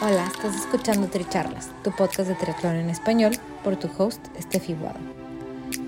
[0.00, 3.32] Hola, estás escuchando Tricharlas, tu podcast de triatlón en español,
[3.64, 5.00] por tu host, Steffi Guado.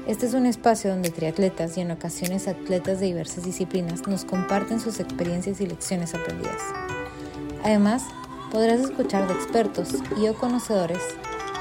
[0.09, 4.81] Este es un espacio donde triatletas y en ocasiones atletas de diversas disciplinas nos comparten
[4.81, 6.61] sus experiencias y lecciones aprendidas.
[7.63, 8.03] Además,
[8.51, 11.03] podrás escuchar de expertos y o conocedores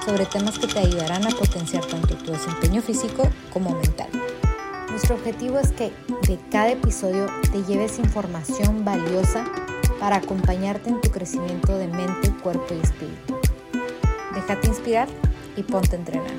[0.04, 4.10] sobre temas que te ayudarán a potenciar tanto tu desempeño físico como mental.
[4.90, 5.92] Nuestro objetivo es que
[6.28, 9.46] de cada episodio te lleves información valiosa
[10.00, 13.40] para acompañarte en tu crecimiento de mente, cuerpo y espíritu.
[14.34, 15.08] Déjate inspirar
[15.56, 16.32] y ponte a entrenar.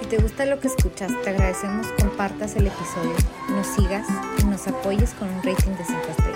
[0.00, 3.14] Si te gusta lo que escuchas, te agradecemos compartas el episodio,
[3.50, 4.06] nos sigas
[4.38, 6.33] y nos apoyes con un rating de 5 estrellas.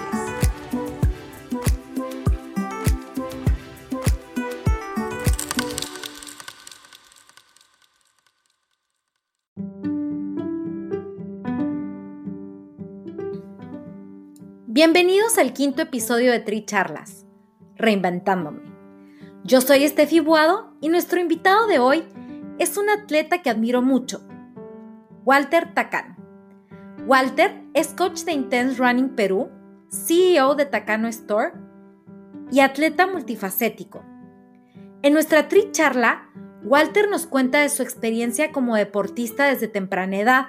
[14.81, 17.27] Bienvenidos al quinto episodio de Tri Charlas,
[17.75, 18.63] Reinventándome.
[19.43, 22.05] Yo soy Estefi Buado y nuestro invitado de hoy
[22.61, 24.23] es un atleta que admiro mucho,
[25.25, 26.15] Walter Takano.
[27.09, 29.51] Walter es coach de Intense Running Perú,
[29.91, 31.55] CEO de Takano Store
[32.53, 34.05] y atleta multifacético.
[35.03, 36.31] En nuestra Tri Charla,
[36.63, 40.47] Walter nos cuenta de su experiencia como deportista desde temprana edad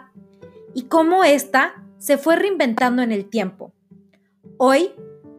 [0.75, 3.73] y cómo ésta se fue reinventando en el tiempo
[4.61, 4.91] Hoy,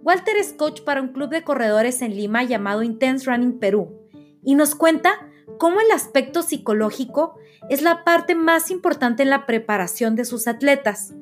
[0.03, 4.01] Walter es coach para un club de corredores en Lima llamado Intense Running Perú
[4.43, 5.11] y nos cuenta
[5.59, 11.13] cómo el aspecto psicológico es la parte más importante en la preparación de sus atletas.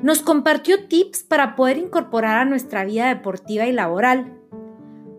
[0.00, 4.38] Nos compartió tips para poder incorporar a nuestra vida deportiva y laboral.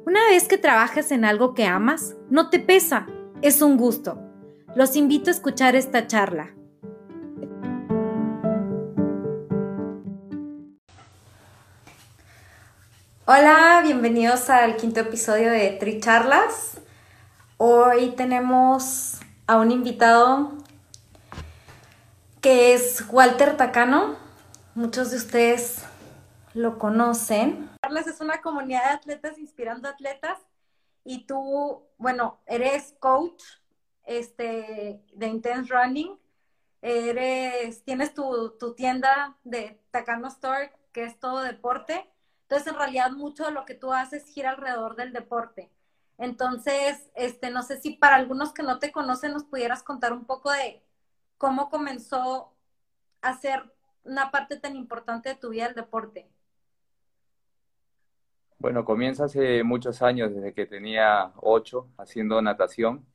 [0.05, 3.05] Una vez que trabajas en algo que amas, no te pesa,
[3.41, 4.17] es un gusto.
[4.75, 6.56] Los invito a escuchar esta charla.
[13.29, 16.79] Hola, bienvenidos al quinto episodio de Tri Charlas.
[17.57, 20.53] Hoy tenemos a un invitado
[22.39, 24.15] que es Walter Tacano.
[24.75, 25.83] Muchos de ustedes
[26.53, 27.69] lo conocen.
[27.81, 30.39] Charlas es una comunidad de atletas inspirando atletas
[31.03, 33.43] y tú, bueno, eres coach
[34.05, 36.17] este, de Intense Running.
[36.81, 42.09] Eres, tienes tu, tu tienda de Tacano Store, que es todo deporte
[42.49, 45.69] entonces, en realidad, mucho de lo que tú haces gira alrededor del deporte.
[46.17, 50.23] Entonces, este, no sé si para algunos que no te conocen nos pudieras contar un
[50.23, 50.81] poco de
[51.37, 52.53] cómo comenzó
[53.21, 53.63] a ser
[54.05, 56.29] una parte tan importante de tu vida el deporte.
[58.59, 63.05] Bueno, comienza hace muchos años, desde que tenía ocho, haciendo natación.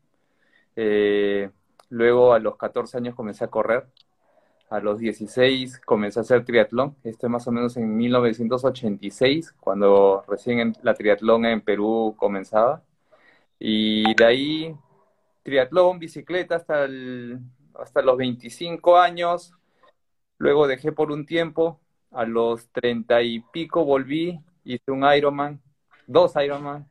[0.77, 1.51] Eh,
[1.89, 3.87] luego, a los 14 años, comencé a correr
[4.73, 6.97] a los 16 comencé a hacer triatlón.
[7.05, 12.83] Esto es más o menos en 1986, cuando recién la triatlón en Perú comenzaba.
[13.59, 14.77] Y de ahí
[15.43, 16.89] triatlón, bicicleta hasta,
[17.75, 19.53] hasta los 25 años.
[20.39, 21.79] Luego dejé por un tiempo.
[22.11, 25.61] A los 30 y pico volví, hice un Ironman,
[26.07, 26.89] dos Ironman.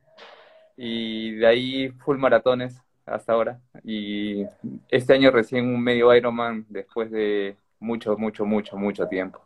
[0.76, 3.60] Y de ahí full maratones hasta ahora.
[3.82, 4.44] Y
[4.88, 9.40] este año recién un medio Ironman después de mucho, mucho, mucho, mucho tiempo.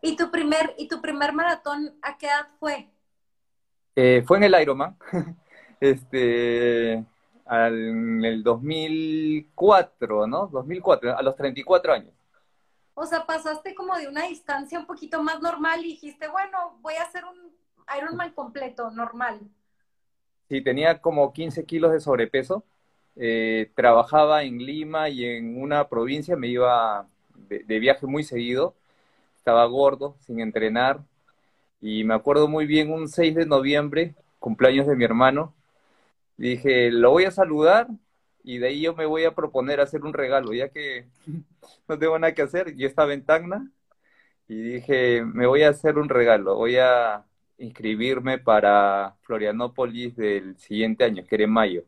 [0.00, 2.88] ¿Y tu primer, y tu primer maratón a qué edad fue?
[3.96, 4.96] Eh, fue en el Ironman,
[5.80, 10.46] este, en el 2004, ¿no?
[10.46, 12.14] 2004, a los 34 años.
[12.94, 16.94] O sea, pasaste como de una distancia un poquito más normal y dijiste, bueno, voy
[16.94, 17.52] a hacer un
[17.98, 19.40] Ironman completo, normal.
[20.48, 22.64] Sí, tenía como 15 kilos de sobrepeso.
[23.16, 27.08] Eh, trabajaba en Lima y en una provincia me iba
[27.48, 28.74] de, viaje muy seguido,
[29.36, 31.00] estaba gordo, sin entrenar,
[31.80, 35.54] y me acuerdo muy bien un 6 de noviembre, cumpleaños de mi hermano,
[36.36, 37.88] dije, lo voy a saludar
[38.44, 41.06] y de ahí yo me voy a proponer hacer un regalo, ya que
[41.88, 43.70] no tengo nada que hacer, yo estaba en Tacna
[44.48, 47.24] y dije, me voy a hacer un regalo, voy a
[47.58, 51.84] inscribirme para Florianópolis del siguiente año, que era en mayo.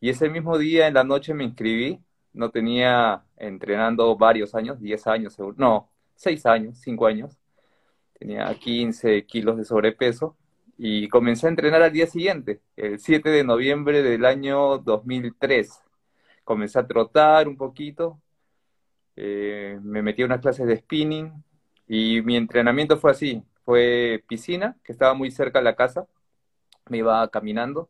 [0.00, 2.00] Y ese mismo día en la noche me inscribí.
[2.32, 7.38] No tenía entrenando varios años, 10 años, no, 6 años, 5 años.
[8.18, 10.36] Tenía 15 kilos de sobrepeso
[10.76, 15.82] y comencé a entrenar al día siguiente, el 7 de noviembre del año 2003.
[16.44, 18.20] Comencé a trotar un poquito,
[19.16, 21.32] eh, me metí a unas clases de spinning
[21.88, 26.06] y mi entrenamiento fue así, fue piscina, que estaba muy cerca de la casa,
[26.88, 27.88] me iba caminando,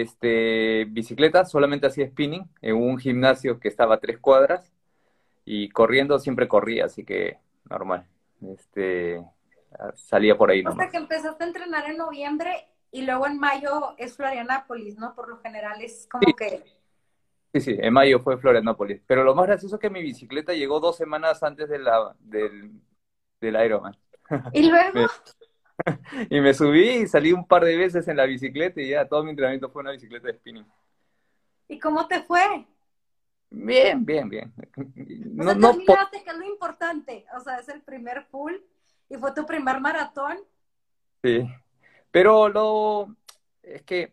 [0.00, 4.72] este, bicicleta, solamente hacía spinning en un gimnasio que estaba a tres cuadras
[5.44, 8.06] y corriendo siempre corría, así que normal.
[8.54, 9.22] Este,
[9.94, 10.64] salía por ahí.
[10.66, 15.14] O sea que empezaste a entrenar en noviembre y luego en mayo es Florianápolis, ¿no?
[15.14, 16.64] Por lo general es como que...
[17.54, 19.02] Sí, sí, en mayo fue Florianópolis.
[19.06, 22.70] Pero lo más gracioso es que mi bicicleta llegó dos semanas antes de la, del,
[23.40, 23.96] del Ironman.
[24.52, 25.06] ¿Y luego?
[26.30, 29.24] y me subí y salí un par de veces en la bicicleta y ya todo
[29.24, 30.66] mi entrenamiento fue una bicicleta de spinning.
[31.68, 32.66] ¿Y cómo te fue?
[33.50, 34.52] Bien, bien, bien.
[34.76, 35.78] No, o sea, no,
[36.10, 37.26] que es lo importante.
[37.36, 38.54] O sea, es el primer full
[39.08, 40.38] y fue tu primer maratón.
[41.22, 41.46] Sí,
[42.10, 43.14] pero lo
[43.62, 44.12] es que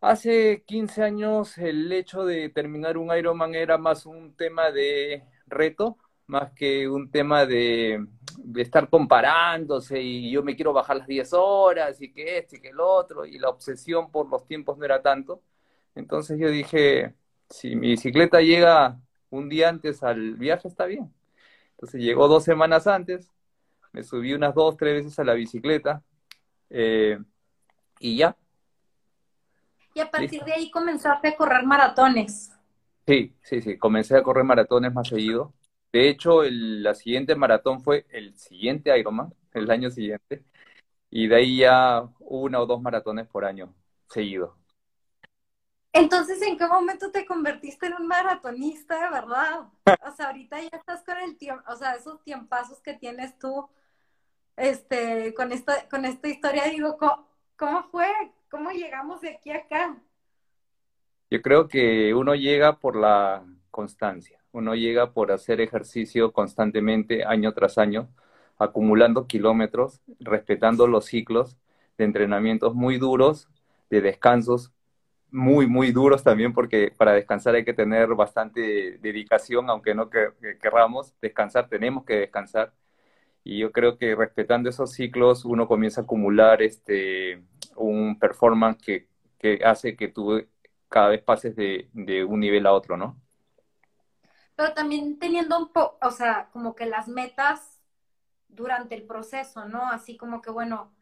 [0.00, 5.96] hace 15 años el hecho de terminar un Ironman era más un tema de reto,
[6.26, 8.04] más que un tema de,
[8.56, 12.68] estar comparándose y yo me quiero bajar las 10 horas y que este y que
[12.68, 15.42] el otro y la obsesión por los tiempos no era tanto.
[15.94, 17.14] Entonces yo dije,
[17.50, 18.98] si mi bicicleta llega
[19.30, 21.12] un día antes al viaje está bien.
[21.72, 23.32] Entonces llegó dos semanas antes,
[23.92, 26.02] me subí unas dos, tres veces a la bicicleta,
[26.70, 27.18] eh,
[28.00, 28.36] y ya.
[29.94, 32.52] Y a partir de ahí comenzaste a correr maratones.
[33.06, 35.54] Sí, sí, sí, comencé a correr maratones más seguido.
[35.92, 40.44] De hecho, el, la siguiente maratón fue el siguiente Ironman, el año siguiente,
[41.10, 43.74] y de ahí ya una o dos maratones por año
[44.08, 44.56] seguido.
[45.92, 49.60] Entonces, ¿en qué momento te convertiste en un maratonista de verdad?
[50.06, 53.66] O sea, ahorita ya estás con el tiempo, o sea, esos tiempazos que tienes tú
[54.56, 56.98] este, con esta, con esta historia, digo,
[57.56, 58.08] ¿cómo, fue?
[58.50, 59.96] ¿Cómo llegamos de aquí a acá?
[61.30, 67.52] Yo creo que uno llega por la constancia, uno llega por hacer ejercicio constantemente, año
[67.52, 68.08] tras año,
[68.58, 71.56] acumulando kilómetros, respetando los ciclos
[71.98, 73.48] de entrenamientos muy duros,
[73.90, 74.72] de descansos
[75.30, 81.14] muy, muy duros también, porque para descansar hay que tener bastante dedicación, aunque no querramos
[81.20, 82.72] descansar, tenemos que descansar
[83.44, 87.44] y yo creo que respetando esos ciclos uno comienza a acumular este,
[87.76, 89.08] un performance que,
[89.38, 90.44] que hace que tú
[90.88, 93.20] cada vez pases de, de, un nivel a otro, ¿no?
[94.56, 97.80] Pero también teniendo un poco, o sea, como que las metas
[98.48, 99.90] durante el proceso, ¿no?
[99.90, 100.92] Así como que, bueno,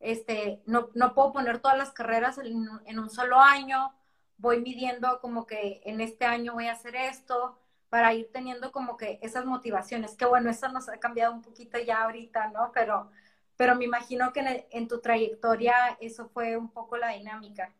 [0.00, 3.94] este, no, no puedo poner todas las carreras en, un solo año,
[4.38, 7.58] voy midiendo como que en este año voy a hacer esto,
[7.90, 10.16] para ir teniendo como que esas motivaciones.
[10.16, 12.70] Que bueno, eso nos ha cambiado un poquito ya ahorita, ¿no?
[12.72, 13.10] Pero,
[13.56, 17.74] pero me imagino que en, tu trayectoria eso fue un poco la dinámica.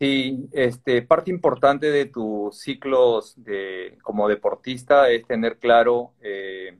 [0.00, 6.78] Sí, este, parte importante de tus ciclos de, como deportista es tener claro eh,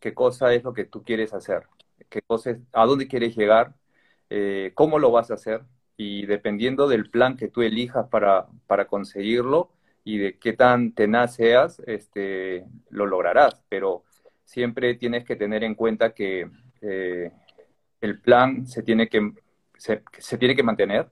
[0.00, 1.62] qué cosa es lo que tú quieres hacer,
[2.08, 3.74] qué cosa a dónde quieres llegar,
[4.30, 5.62] eh, cómo lo vas a hacer
[5.96, 9.70] y dependiendo del plan que tú elijas para, para conseguirlo,
[10.04, 14.04] y de qué tan tenaz seas, este, lo lograrás, pero
[14.44, 16.48] siempre tienes que tener en cuenta que
[16.80, 17.32] eh,
[18.00, 19.32] el plan se tiene que,
[19.76, 20.02] se,
[20.38, 21.08] tiene que mantener,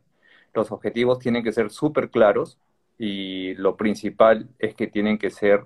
[0.55, 2.59] los objetivos tienen que ser súper claros
[2.99, 5.65] y lo principal es que tienen que ser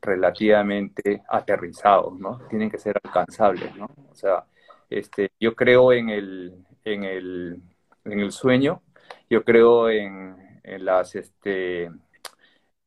[0.00, 2.38] relativamente aterrizados, ¿no?
[2.48, 3.86] Tienen que ser alcanzables, ¿no?
[4.10, 4.44] O sea,
[4.88, 6.54] este, yo creo en el,
[6.84, 7.60] en el,
[8.04, 8.82] en el sueño,
[9.28, 11.90] yo creo en, en las, este,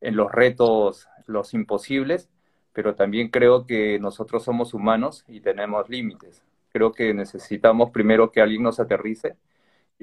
[0.01, 2.29] en los retos, los imposibles,
[2.73, 6.43] pero también creo que nosotros somos humanos y tenemos límites.
[6.71, 9.35] Creo que necesitamos primero que alguien nos aterrice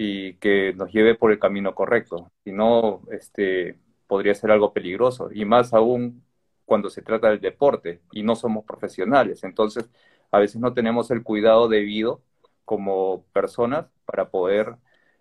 [0.00, 2.30] y que nos lleve por el camino correcto.
[2.44, 5.28] Si no, este, podría ser algo peligroso.
[5.34, 6.22] Y más aún
[6.64, 9.42] cuando se trata del deporte y no somos profesionales.
[9.42, 9.90] Entonces,
[10.30, 12.22] a veces no tenemos el cuidado debido
[12.64, 14.76] como personas para poder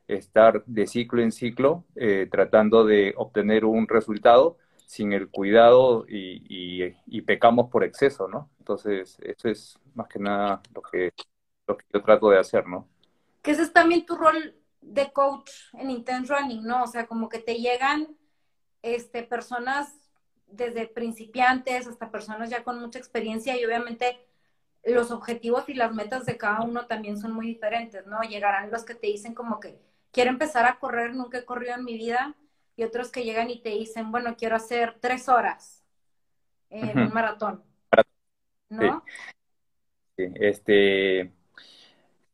[0.07, 6.93] estar de ciclo en ciclo eh, tratando de obtener un resultado sin el cuidado y,
[7.07, 8.51] y, pecamos por exceso, ¿no?
[8.59, 11.11] Entonces, eso es más que nada lo que,
[11.67, 12.87] lo que yo trato de hacer, ¿no?
[13.41, 14.55] Que es también tu rol
[14.87, 16.83] de coach en Intense Running, ¿no?
[16.83, 18.17] O sea, como que te llegan
[18.81, 19.93] este, personas
[20.47, 24.25] desde principiantes hasta personas ya con mucha experiencia y obviamente
[24.83, 28.21] los objetivos y las metas de cada uno también son muy diferentes, ¿no?
[28.21, 29.77] Llegarán los que te dicen como que
[30.11, 32.35] quiero empezar a correr, nunca he corrido en mi vida,
[32.77, 35.83] y otros que llegan y te dicen, bueno, quiero hacer tres horas
[36.69, 37.63] en un maratón.
[38.69, 39.03] ¿No?
[40.15, 40.25] Sí.
[40.35, 41.31] Este,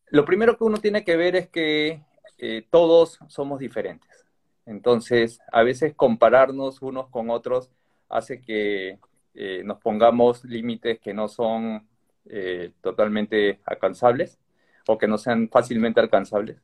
[0.08, 2.02] lo primero que uno tiene que ver es que
[2.38, 4.26] eh, todos somos diferentes.
[4.66, 7.70] Entonces, a veces compararnos unos con otros
[8.10, 9.00] hace que
[9.34, 11.88] eh, nos pongamos límites que no son
[12.26, 14.40] eh, totalmente alcanzables
[14.88, 16.58] o que no sean fácilmente alcanzables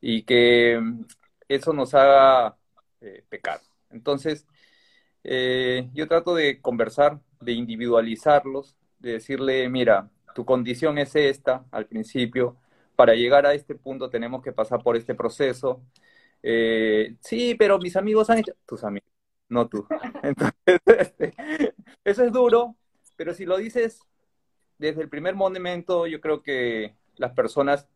[0.00, 1.04] y que mm,
[1.48, 2.56] eso nos haga
[3.28, 3.60] pecar.
[3.90, 4.46] Entonces,
[5.24, 12.56] yo trato de conversar, de individualizarlos, de decirle, mira, tu condición es esta al principio,
[12.96, 15.82] para llegar a este punto tenemos que pasar por este proceso.
[16.42, 19.08] Eh, sí, pero mis amigos han hecho, tus amigos,
[19.48, 19.86] no tú.
[20.22, 20.54] Entonces,
[20.98, 21.34] este,
[22.04, 22.76] eso es duro,
[23.16, 24.00] pero si lo dices
[24.78, 27.86] desde el primer momento, yo creo que las personas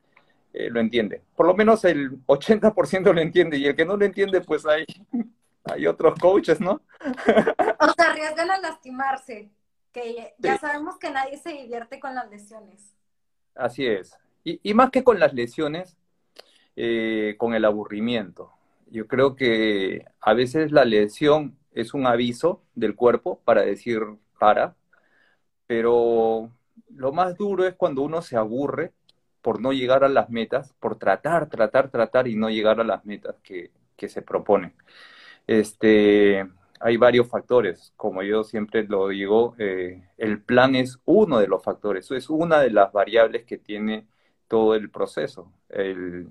[0.53, 1.23] eh, lo entienden.
[1.35, 4.87] Por lo menos el 80% lo entiende y el que no lo entiende, pues hay,
[5.65, 6.81] hay otros coaches, ¿no?
[7.79, 9.51] O sea, arriesgan a lastimarse,
[9.93, 12.95] que ya sabemos que nadie se divierte con las lesiones.
[13.55, 14.17] Así es.
[14.49, 15.97] Y, más que con las lesiones,
[16.77, 18.53] eh, con el aburrimiento.
[18.89, 24.03] Yo creo que a veces la lesión es un aviso del cuerpo para decir
[24.39, 24.77] para,
[25.67, 26.53] pero
[26.91, 28.93] lo más duro es cuando uno se aburre
[29.43, 33.05] por no llegar a las metas, por tratar, tratar, tratar y no llegar a las
[33.05, 33.73] metas que,
[34.09, 34.75] se proponen.
[35.47, 36.47] Este,
[36.81, 41.65] hay varios factores, como yo siempre lo digo, eh, el plan es uno de los
[41.65, 44.07] factores, es una de las variables que tiene
[44.49, 45.53] todo el proceso.
[45.69, 46.29] El,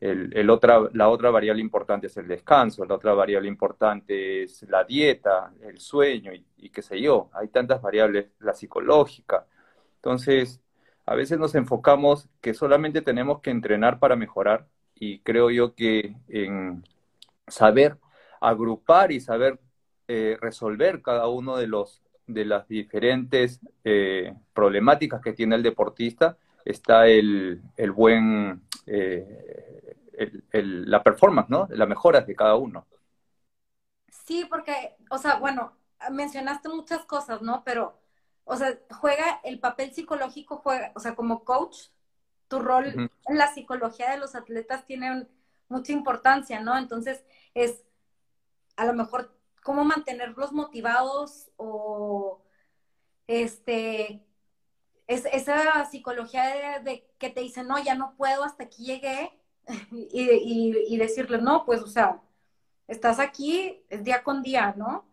[0.00, 4.84] el, otra, la otra variable importante es el descanso, la otra variable importante es la
[4.84, 7.30] dieta, el sueño y, qué sé yo.
[7.34, 9.46] Hay tantas variables, la psicológica.
[9.96, 10.60] Entonces,
[11.04, 16.14] a veces nos enfocamos que solamente tenemos que entrenar para mejorar y creo yo que
[16.28, 16.84] en
[17.46, 17.98] saber
[18.40, 19.58] agrupar y saber
[20.08, 26.36] eh, resolver cada uno de los de las diferentes eh, problemáticas que tiene el deportista
[26.64, 29.96] está el, el buen, eh,
[30.52, 31.66] el, la performance, ¿no?
[31.70, 32.86] Las mejoras de cada uno.
[34.26, 35.72] Sí, porque, o sea, bueno,
[36.10, 37.62] mencionaste muchas cosas, ¿no?
[37.64, 37.98] Pero,
[38.44, 41.88] o sea, juega el papel psicológico, juega, o sea, como coach,
[42.48, 45.28] tu rol en la psicología de los atletas tiene
[45.68, 46.76] mucha importancia, ¿no?
[46.76, 47.24] Entonces,
[47.54, 47.84] es
[48.76, 52.42] a lo mejor cómo mantenerlos motivados o
[53.26, 54.26] este
[55.10, 59.32] es esa psicología de, que te dice, no, ya no puedo, hasta aquí llegué,
[59.90, 62.20] y, decirle, no, pues, o sea,
[62.86, 65.04] estás aquí, día con día, ¿no?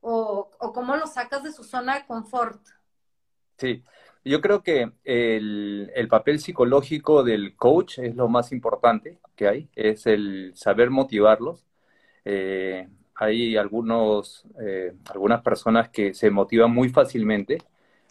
[0.00, 2.60] O, o cómo lo sacas de su zona de confort.
[3.58, 3.82] Sí,
[4.24, 10.06] yo creo que el, papel psicológico del coach es lo más importante que hay, es
[10.06, 11.66] el saber motivarlos.
[12.24, 17.58] Eh, hay algunos, eh, algunas personas que se motivan muy fácilmente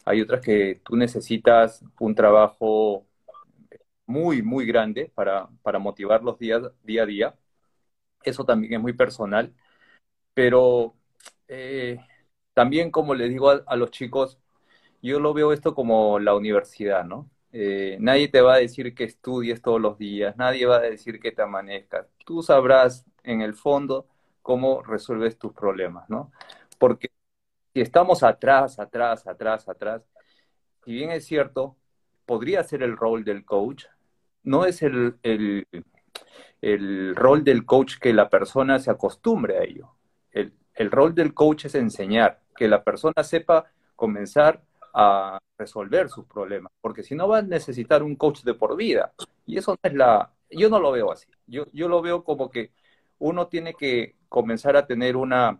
[0.06, 3.06] hay otras que tú necesitas un trabajo
[4.06, 7.36] muy, muy grande para, para motivarlos día, día a día.
[8.24, 9.54] Eso también es muy personal.
[10.34, 10.96] Pero
[11.48, 12.00] eh,
[12.54, 14.40] también, como les digo a, los chicos,
[15.02, 17.30] yo lo veo esto como la universidad, ¿no?
[17.54, 21.20] Eh, nadie te va a decir que estudies todos los días, nadie va a decir
[21.20, 22.08] que te amanezcas.
[22.26, 24.08] Tú sabrás en el fondo
[24.42, 26.32] cómo resuelves tus problemas, ¿no?
[26.80, 27.12] Porque
[27.74, 30.02] si estamos atrás, atrás, atrás, atrás,
[30.84, 31.78] si bien es cierto,
[32.26, 33.86] podría ser el rol del coach,
[34.44, 39.92] no es el, el, rol del coach que la persona se acostumbre a ello.
[40.32, 44.62] El, el rol del coach es enseñar, que la persona sepa comenzar
[44.94, 49.14] a resolver sus problemas, porque si no va a necesitar un coach de por vida.
[49.46, 51.28] Y eso no es la, yo no lo veo así.
[51.46, 52.72] Yo, yo lo veo como que
[53.20, 55.60] uno tiene que comenzar a tener una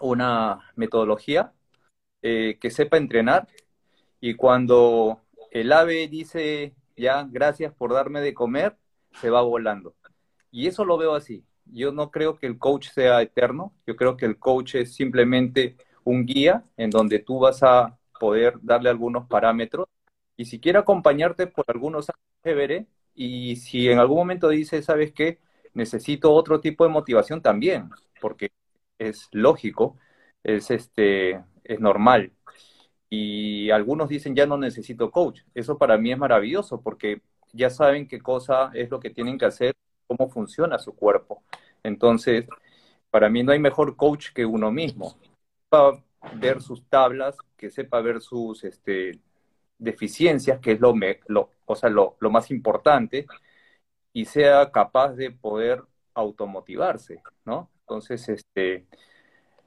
[0.00, 1.52] una metodología
[2.22, 3.48] eh, que sepa entrenar
[4.20, 8.76] y cuando el ave dice ya gracias por darme de comer,
[9.20, 9.94] se va volando.
[10.50, 11.44] Y eso lo veo así.
[11.66, 15.76] Yo no creo que el coach sea eterno, yo creo que el coach es simplemente
[16.04, 19.86] un guía en donde tú vas a poder darle algunos parámetros
[20.36, 25.12] y si quiere acompañarte por algunos años, chévere, y si en algún momento dice, ¿sabes
[25.12, 25.38] qué?
[25.74, 28.50] Necesito otro tipo de motivación también, porque
[28.98, 29.96] es lógico,
[30.42, 32.32] es, este, es normal.
[33.08, 35.42] Y algunos dicen, ya no necesito coach.
[35.54, 37.22] Eso para mí es maravilloso porque
[37.52, 39.74] ya saben qué cosa es lo que tienen que hacer,
[40.06, 41.42] cómo funciona su cuerpo.
[41.82, 42.46] Entonces,
[43.10, 45.16] para mí no hay mejor coach que uno mismo.
[45.64, 46.02] Sepa
[46.34, 49.20] ver sus tablas, que sepa ver sus este,
[49.78, 50.94] deficiencias, que es lo,
[51.28, 53.26] lo, o sea, lo, lo más importante,
[54.12, 55.82] y sea capaz de poder
[56.14, 57.70] automotivarse, ¿no?
[57.88, 58.84] Entonces, este,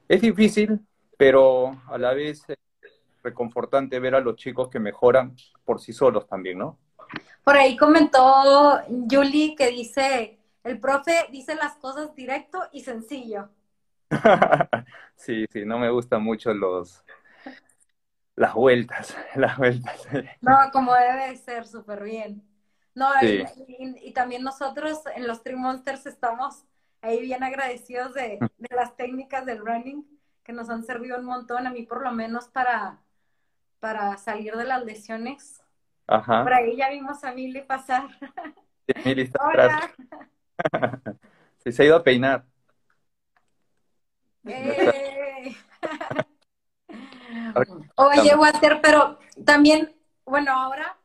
[0.06, 0.86] es difícil,
[1.16, 2.58] pero a la vez es
[3.22, 5.34] reconfortante ver a los chicos que mejoran
[5.64, 6.78] por sí solos también, ¿no?
[7.42, 8.78] Por ahí comentó
[9.10, 13.48] Julie que dice, el profe dice las cosas directo y sencillo.
[15.16, 17.02] sí, sí, no me gustan mucho los
[18.36, 20.06] las vueltas, las vueltas.
[20.42, 22.46] No, como debe ser, súper bien.
[22.94, 23.46] No, y,
[24.02, 26.66] y, también nosotros en los Three Monsters estamos
[27.02, 28.38] ahí bien agradecidos de,
[28.70, 30.06] las técnicas del running
[30.42, 32.98] que nos han servido un montón, a mí por lo menos para,
[33.78, 35.62] para salir de las lesiones.
[36.06, 36.42] Ajá.
[36.42, 38.08] Por ahí ya vimos a Mili pasar.
[39.04, 39.90] Mili está atrás.
[41.64, 42.44] sí, se ha ido a peinar.
[44.46, 45.54] Eh.
[47.96, 50.98] Oye, Walter, pero también, bueno, ahora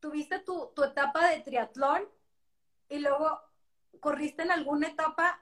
[0.00, 2.02] tuviste tu, tu etapa de triatlón
[2.88, 3.40] y luego
[4.00, 5.40] corriste en alguna etapa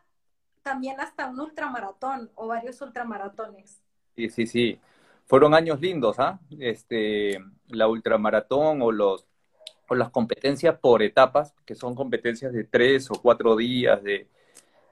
[0.63, 3.81] también hasta un ultramaratón o varios ultramaratones.
[4.17, 4.81] Sí, sí, sí.
[5.27, 6.39] Fueron años lindos, ¿ah?
[6.59, 7.39] Este,
[7.69, 9.27] la ultramaratón o los
[9.89, 14.29] o las competencias por etapas, que son competencias de tres o cuatro días de,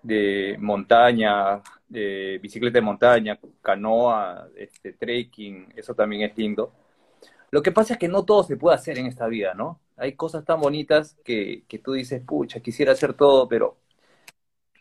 [0.02, 6.72] de montaña, de bicicleta de montaña, canoa, este, trekking, eso también es lindo.
[7.52, 9.78] Lo que pasa es que no todo se puede hacer en esta vida, ¿no?
[9.98, 13.78] Hay cosas tan bonitas que, que tú dices, pucha, quisiera hacer todo, pero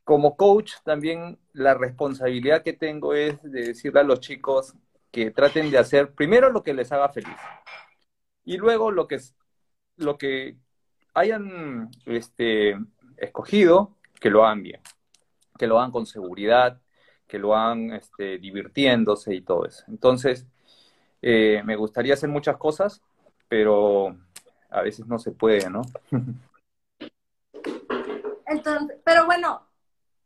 [0.04, 4.76] como coach también la responsabilidad que tengo es de decirle a los chicos
[5.12, 7.36] que traten de hacer primero lo que les haga feliz
[8.46, 9.20] y luego lo que
[9.98, 10.58] lo que
[11.14, 12.78] hayan este,
[13.18, 14.82] escogido que lo hagan bien,
[15.58, 16.80] que lo hagan con seguridad,
[17.28, 19.84] que lo hagan este, divirtiéndose y todo eso.
[19.88, 20.48] Entonces,
[21.22, 23.02] eh, me gustaría hacer muchas cosas,
[23.48, 24.16] pero
[24.70, 25.82] a veces no se puede, ¿no?
[28.46, 29.68] Entonces, pero bueno,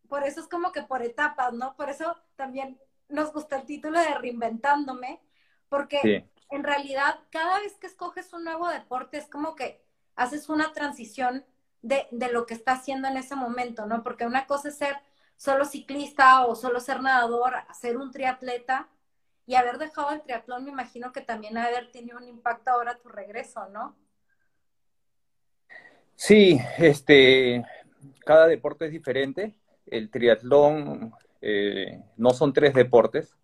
[0.08, 1.76] por eso es como que por etapas, ¿no?
[1.76, 2.80] Por eso también
[3.10, 5.22] nos gusta el título de Reinventándome,
[5.70, 9.84] porque en realidad cada vez que escoges un nuevo deporte es como que
[10.16, 11.46] haces una transición
[11.82, 14.04] de, de, lo que está haciendo en ese momento, ¿no?
[14.04, 14.98] Porque una cosa es ser
[15.36, 18.90] solo ciclista o solo ser nadador, ser un triatleta
[19.48, 23.10] y haber dejado el triatlón, me imagino que también haber tenido un impacto ahora tu
[23.10, 23.96] regreso, ¿no?
[26.24, 27.64] Sí, este,
[28.24, 29.56] cada deporte es diferente
[29.88, 33.36] el triatlón eh, no son tres deportes,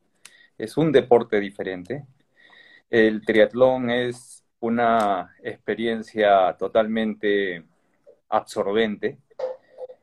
[0.57, 2.05] es un deporte diferente.
[2.89, 7.65] El triatlón es una experiencia totalmente
[8.29, 9.17] absorbente.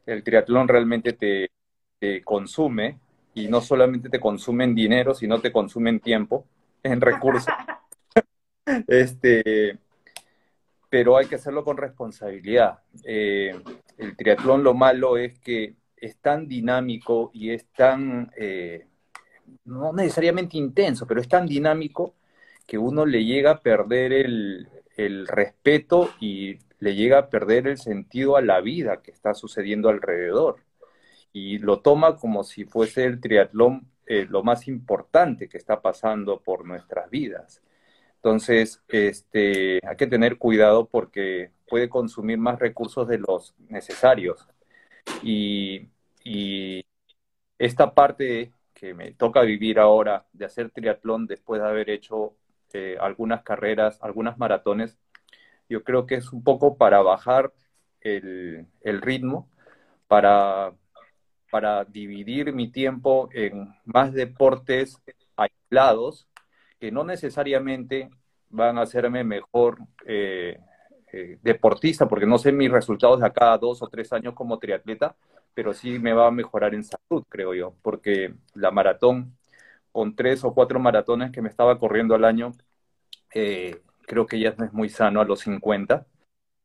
[0.04, 1.50] El triatlón realmente te,
[2.24, 2.98] consume
[3.32, 6.44] y no solamente te consume en dinero, sino te consume en tiempo,
[6.82, 7.54] en recursos.
[8.88, 9.78] este,
[10.94, 12.78] pero hay que hacerlo con responsabilidad.
[13.02, 13.52] Eh,
[13.98, 18.86] el triatlón lo malo es que es tan dinámico y es tan, eh,
[19.64, 22.14] no necesariamente intenso, pero es tan dinámico
[22.64, 24.68] que uno le llega a perder el,
[25.26, 30.60] respeto y le llega a perder el sentido a la vida que está sucediendo alrededor.
[31.32, 36.40] Y lo toma como si fuese el triatlón eh, lo más importante que está pasando
[36.40, 37.64] por nuestras vidas.
[38.24, 44.48] Entonces, este, hay que tener cuidado porque puede consumir más recursos de los necesarios.
[45.22, 45.88] Y
[46.24, 46.84] y
[47.58, 52.36] esta parte que me toca vivir ahora de hacer triatlón después de haber hecho
[52.72, 54.98] eh, algunas carreras, algunas maratones,
[55.68, 57.52] yo creo que es un poco para bajar
[58.00, 58.66] el,
[59.02, 59.50] ritmo,
[60.08, 60.74] para,
[61.50, 65.00] para dividir mi tiempo en más deportes
[65.36, 66.28] aislados
[66.90, 68.10] no necesariamente
[68.50, 70.58] van a hacerme mejor eh,
[71.12, 75.16] eh, deportista, porque no sé mis resultados de acá dos o tres años como triatleta,
[75.54, 79.36] pero sí me va a mejorar en salud, creo yo, porque la maratón,
[79.92, 82.52] con tres o cuatro maratones que me estaba corriendo al año,
[83.34, 86.06] eh, creo que ya no es muy sano a los 50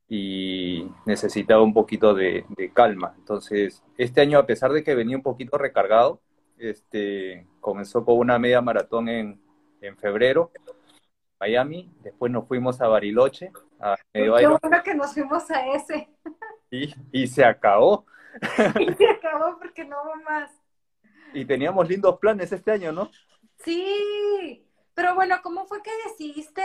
[0.08, 3.14] y necesitaba un poquito de, calma.
[3.18, 6.22] Entonces, este año, a pesar de que venía un poquito recargado,
[6.58, 9.40] este, comenzó con una media maratón en,
[9.82, 10.52] en febrero,
[11.40, 13.52] Miami, después nos fuimos a Bariloche.
[13.80, 16.10] A medio Qué bueno que nos fuimos a ese.
[16.70, 18.06] Y, y se acabó.
[18.80, 20.52] y se acabó porque no hubo más.
[21.34, 23.10] Y teníamos lindos planes este año, ¿no?
[23.64, 26.64] Sí, pero bueno, ¿cómo fue que decidiste,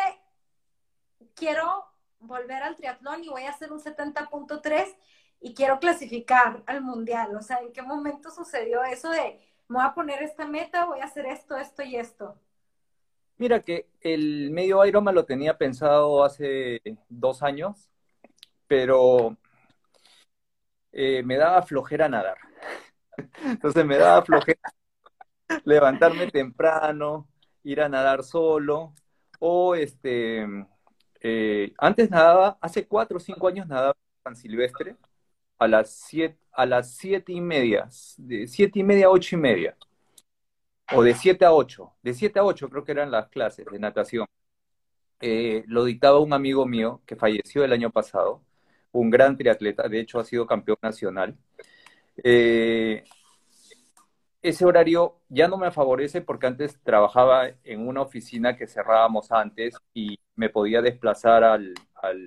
[1.34, 1.84] quiero
[2.18, 4.96] volver al triatlón y voy a hacer un 70.3
[5.40, 7.36] y quiero clasificar al mundial?
[7.36, 11.00] O sea, ¿en qué momento sucedió eso de, me voy a poner esta meta, voy
[11.00, 12.40] a hacer esto, esto y esto?
[13.36, 17.90] Mira que el medio Ironman lo tenía pensado hace dos años,
[18.66, 19.36] pero
[20.92, 22.38] eh, me daba flojera nadar.
[23.44, 24.60] Entonces me daba flojera
[25.64, 27.28] levantarme temprano,
[27.62, 28.94] ir a nadar solo,
[29.38, 30.46] o este,
[31.20, 34.96] eh, antes nadaba, hace cuatro o cinco años nadaba en San Silvestre
[35.58, 39.38] a las siete, a las siete y media, de siete y media a ocho y
[39.38, 39.76] media,
[40.92, 43.78] o de siete a ocho, de siete a ocho creo que eran las clases de
[43.78, 44.26] natación.
[45.20, 48.42] Eh, lo dictaba un amigo mío que falleció el año pasado,
[48.92, 51.36] un gran triatleta, de hecho ha sido campeón nacional.
[52.22, 53.04] Eh,
[54.44, 59.74] ese horario ya no me favorece porque antes trabajaba en una oficina que cerrábamos antes
[59.94, 61.74] y me podía desplazar al,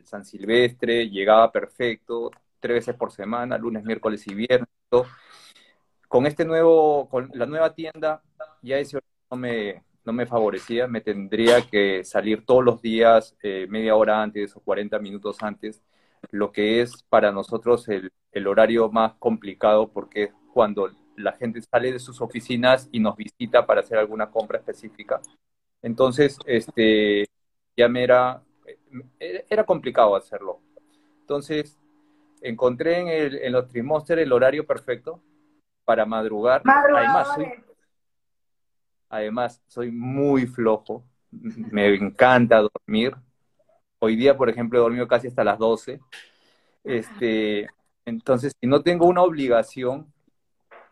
[0.06, 4.68] San Silvestre, llegaba perfecto, tres veces por semana, lunes, miércoles y viernes.
[6.08, 8.24] Con este nuevo, con la nueva tienda,
[8.62, 13.68] ya ese no me, no me favorecía, me tendría que salir todos los días eh,
[13.70, 15.84] media hora antes o 40 minutos antes,
[16.32, 21.62] lo que es para nosotros el, el horario más complicado porque es cuando la gente
[21.62, 25.20] sale de sus oficinas y nos visita para hacer alguna compra específica.
[25.82, 27.26] Entonces, este,
[27.76, 28.42] ya me era,
[29.20, 30.60] era complicado hacerlo.
[31.22, 31.78] Entonces,
[32.42, 35.22] encontré en, el, en los Trimonster el horario perfecto
[35.86, 36.62] para madrugar.
[36.66, 37.48] Además soy,
[39.10, 41.04] además, soy muy flojo.
[41.32, 43.16] Me encanta dormir.
[44.00, 46.00] Hoy día, por ejemplo, he dormido casi hasta las 12.
[46.84, 47.68] Este,
[48.06, 50.12] entonces, si no tengo una obligación,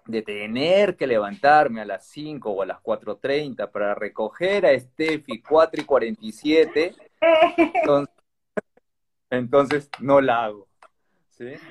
[0.05, 5.41] de tener que levantarme a las 5 o a las 4.30 para recoger a Steffi
[5.41, 6.95] 4 y 47,
[7.57, 8.15] entonces,
[9.29, 10.67] entonces no la hago.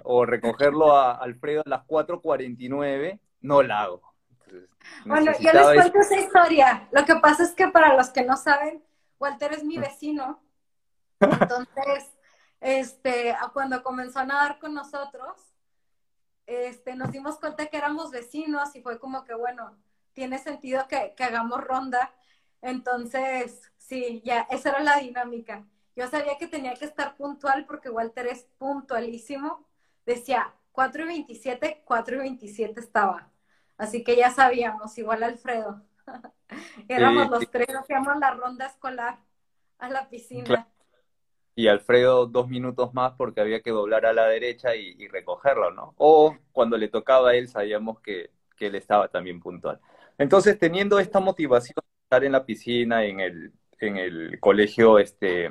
[0.03, 4.13] O recogerlo a Alfredo a las 4.49, no la hago.
[5.05, 6.89] Bueno, yo les cuento esa historia.
[6.93, 8.83] Lo que pasa es que para los que no saben,
[9.19, 10.43] Walter es mi vecino.
[11.21, 12.13] Entonces,
[12.61, 15.55] este, cuando comenzó a nadar con nosotros,
[16.47, 19.77] este, nos dimos cuenta que éramos vecinos y fue como que, bueno,
[20.13, 22.13] tiene sentido que, hagamos ronda.
[22.63, 25.67] Entonces, sí, ya, esa era la dinámica.
[25.97, 29.67] Yo sabía que tenía que estar puntual porque Walter es puntualísimo.
[30.07, 33.31] Decía 4 y 27, 4 y 27 estaba.
[33.77, 35.83] Así que ya sabíamos, igual Alfredo.
[36.89, 39.19] Éramos los tres, hacíamos la ronda escolar
[39.79, 40.69] a la piscina
[41.57, 45.95] y Alfredo dos minutos más porque había que doblar a la derecha y, recogerlo, ¿no?
[45.99, 49.79] O cuando le tocaba a él sabíamos que, él estaba también puntual.
[50.17, 55.51] Entonces, teniendo esta motivación de estar en la piscina, en el, en el colegio este,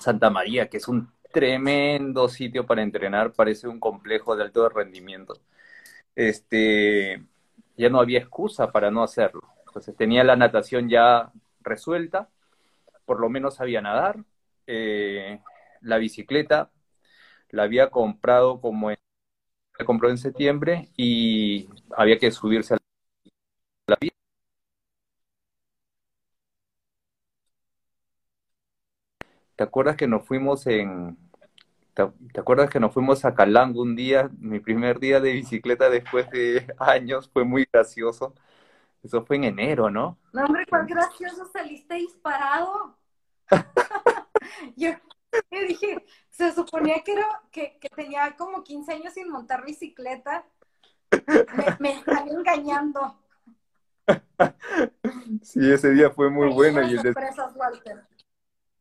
[0.00, 5.34] Santa María, que es un tremendo sitio para entrenar, parece un complejo de alto rendimiento,
[6.14, 7.22] este,
[7.80, 9.42] ya no había excusa para no hacerlo.
[9.66, 12.28] Entonces tenía la natación ya resuelta,
[13.06, 14.24] por lo menos sabía nadar,
[14.66, 15.40] eh,
[15.80, 16.70] la bicicleta,
[17.50, 18.98] la había comprado como en,
[19.78, 22.78] la compró en septiembre y había que subirse a
[23.86, 23.96] la.
[29.56, 31.16] ¿Te acuerdas que nos fuimos en,
[32.32, 36.30] te, acuerdas que nos fuimos a Calango un día, mi primer día de bicicleta después
[36.30, 38.34] de años, fue muy gracioso.
[39.02, 40.18] Eso fue en enero, ¿no?
[40.32, 42.96] No, hombre, cuán gracioso saliste disparado.
[44.76, 44.90] yo,
[45.50, 50.44] dije, se suponía que, era, que, tenía como 15 años sin montar bicicleta.
[51.78, 53.18] Me, están engañando.
[55.42, 56.82] Sí, ese día fue muy bueno.
[56.82, 57.14] Y el,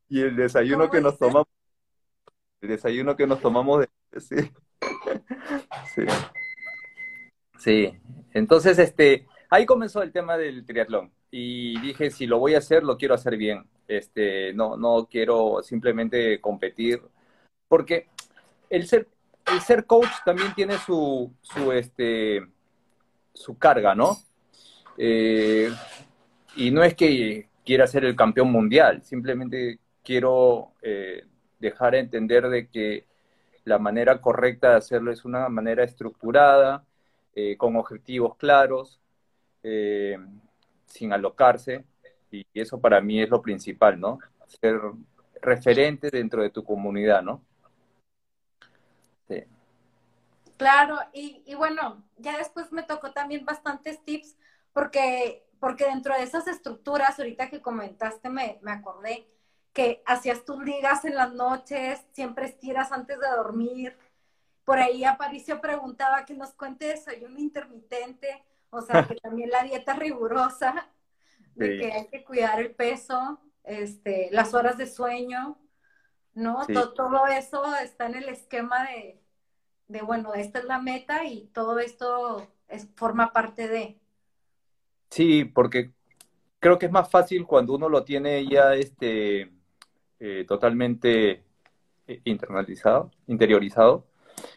[0.09, 1.47] y el desayuno que nos tomamos.
[2.61, 3.89] El desayuno que nos tomamos de...
[5.95, 6.01] Sí.
[7.57, 7.93] sí.
[8.33, 11.11] Entonces, este, ahí comenzó el tema del triatlón.
[11.31, 13.65] Y dije, si lo voy a hacer, lo quiero hacer bien.
[13.87, 17.01] Este, no, no quiero simplemente competir,
[17.67, 18.07] porque
[18.69, 19.07] el ser,
[19.51, 22.47] el ser coach también tiene su, su, este,
[23.33, 24.15] su carga, ¿no?
[24.95, 25.71] Eh,
[26.55, 31.25] y no es que quiera ser el campeón mundial, simplemente quiero eh,
[31.59, 33.05] dejar a entender de que
[33.65, 36.85] la manera correcta de hacerlo es una manera estructurada,
[37.35, 38.99] eh, con objetivos claros,
[40.85, 41.83] sin alocarse,
[42.31, 44.19] y eso para mí es lo principal, ¿no?
[44.47, 44.79] Ser
[45.41, 47.43] referente dentro de tu comunidad, ¿no?
[49.27, 49.43] Sí.
[50.57, 54.37] Claro, y, y bueno, ya después me tocó también bastantes tips,
[54.73, 59.27] porque, porque dentro de esas estructuras, ahorita que comentaste, me, me acordé
[59.73, 63.97] que hacías tus ligas en las noches, siempre estiras antes de dormir.
[64.65, 69.93] Por ahí Aparicio preguntaba que nos cuente desayuno intermitente, o sea, que también la dieta
[69.93, 70.89] rigurosa
[71.55, 75.57] de que hay que cuidar el peso, este, las horas de sueño,
[76.33, 76.65] ¿no?
[76.67, 79.21] Todo, eso está en el esquema de,
[79.87, 83.99] de, bueno, esta es la meta y todo esto es, forma parte de.
[85.09, 85.91] Sí, porque
[86.59, 89.51] creo que es más fácil cuando uno lo tiene ya este,
[90.19, 91.43] eh, totalmente
[92.07, 94.05] eh, internalizado, interiorizado.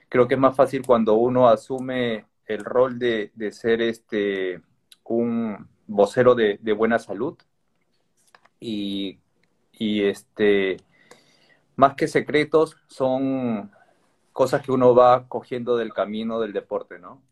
[0.08, 4.60] Creo que es más fácil cuando uno asume el rol de, de ser este,
[5.04, 7.36] un, vocero de, buena salud
[8.60, 9.18] y,
[9.78, 10.76] este,
[11.76, 13.70] más que secretos, son
[14.32, 17.22] cosas que uno va cogiendo del camino del deporte, ¿no?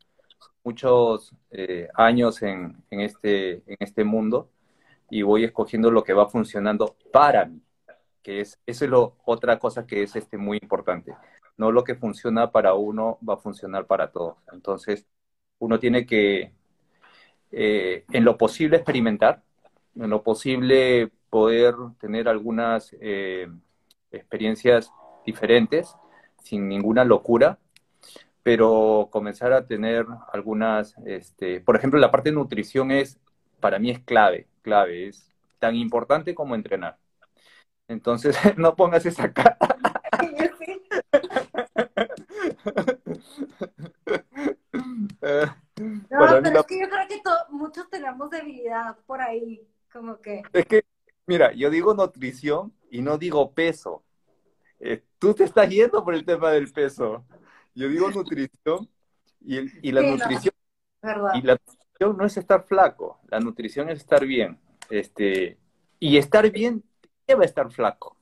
[0.64, 4.50] Muchos eh, años en, este, en este mundo
[5.08, 7.62] y voy escogiendo lo que va funcionando para mí,
[8.22, 11.14] que es, eso es lo, otra cosa que es este, muy importante.
[11.56, 14.36] No lo que funciona para uno va a funcionar para todos.
[14.52, 15.06] Entonces,
[15.58, 16.52] uno tiene que,
[17.52, 19.42] eh, en lo posible, experimentar,
[19.96, 23.48] en lo posible poder tener algunas eh,
[24.12, 24.92] experiencias
[25.26, 25.94] diferentes,
[26.42, 27.58] sin ninguna locura,
[28.42, 33.18] pero comenzar a tener algunas, este, por ejemplo, la parte de nutrición es,
[33.60, 36.98] para mí es clave, clave, es tan importante como entrenar.
[37.90, 39.58] Entonces, no pongas esa cara.
[45.76, 50.42] no, pero es que yo creo que muchos tenemos debilidad por ahí, como que...
[50.52, 50.84] Es que,
[51.26, 54.04] mira, yo digo nutrición y no digo peso.
[54.78, 57.24] Eh, tú te estás yendo por el tema del peso.
[57.74, 58.88] Yo digo nutrición
[59.40, 60.54] y, la nutrición...
[61.34, 64.60] y la nutrición no es estar flaco, la nutrición es estar bien.
[64.90, 65.58] Este,
[65.98, 66.84] y estar bien
[67.30, 68.16] lleva a estar flaco.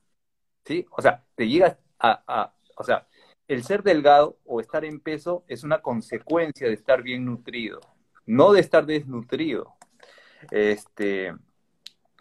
[0.64, 0.86] ¿Sí?
[0.90, 3.06] O sea, te llegas a, o sea,
[3.48, 7.80] el ser delgado o estar en peso es una consecuencia de estar bien nutrido,
[8.26, 9.74] no de estar desnutrido.
[10.50, 11.34] Este,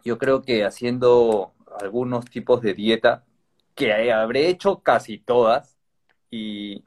[0.04, 3.26] yo creo que haciendo algunos tipos de dieta,
[3.76, 5.78] que habré hecho casi todas,
[6.32, 6.84] y,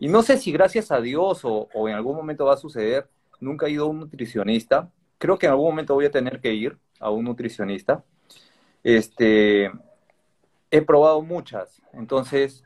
[0.00, 3.08] no sé si gracias a Dios o, o, en algún momento va a suceder,
[3.40, 4.90] nunca he ido a un nutricionista.
[5.18, 8.04] Creo que en algún momento voy a tener que ir a un nutricionista.
[8.82, 9.70] Este,
[10.70, 12.64] he probado muchas, entonces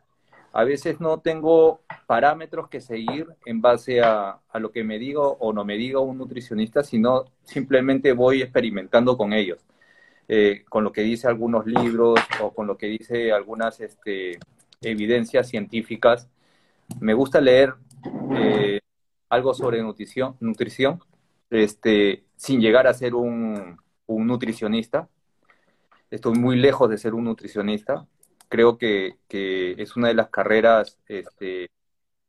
[0.53, 5.53] a veces no tengo parámetros que seguir en base a, lo que me diga o
[5.53, 9.61] no me diga un nutricionista, sino simplemente voy experimentando con ellos,
[10.29, 14.39] eh, con lo que dice algunos libros o con lo que dice algunas este,
[14.83, 16.29] evidencias científicas.
[17.01, 17.75] Me gusta leer
[18.37, 18.81] eh,
[19.31, 21.01] algo sobre nutrición, nutrición
[21.49, 25.09] este, sin llegar a ser un, un nutricionista.
[26.13, 28.07] Estoy muy lejos de ser un nutricionista,
[28.51, 31.71] creo que, es una de las carreras este,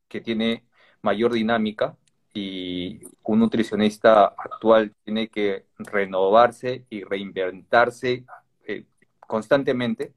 [0.08, 0.64] que tiene
[1.02, 1.98] mayor dinámica
[2.34, 8.24] y un nutricionista actual tiene que renovarse y reinventarse
[8.66, 8.86] eh,
[9.20, 10.14] constantemente,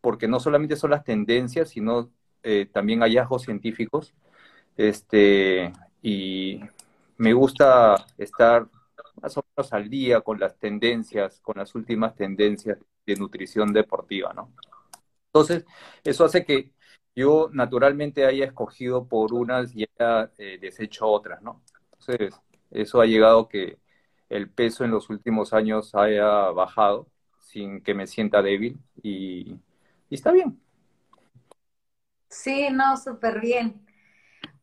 [0.00, 2.10] porque no solamente son las tendencias, sino
[2.44, 4.14] eh, también hallazgos científicos.
[4.76, 6.60] Este, y
[7.16, 8.68] me gusta estar
[9.20, 14.32] más o menos al día con las tendencias, con las últimas tendencias de nutrición deportiva,
[14.32, 14.52] ¿no?
[15.26, 15.64] Entonces,
[16.04, 16.72] eso hace que
[17.16, 21.62] yo naturalmente haya escogido por unas y haya eh, deshecho otras, ¿no?
[21.92, 23.78] Entonces, eso ha llegado que
[24.28, 29.56] el peso en los últimos años haya bajado sin que me sienta débil y,
[30.10, 30.60] está bien.
[32.28, 33.86] Sí, no, súper bien.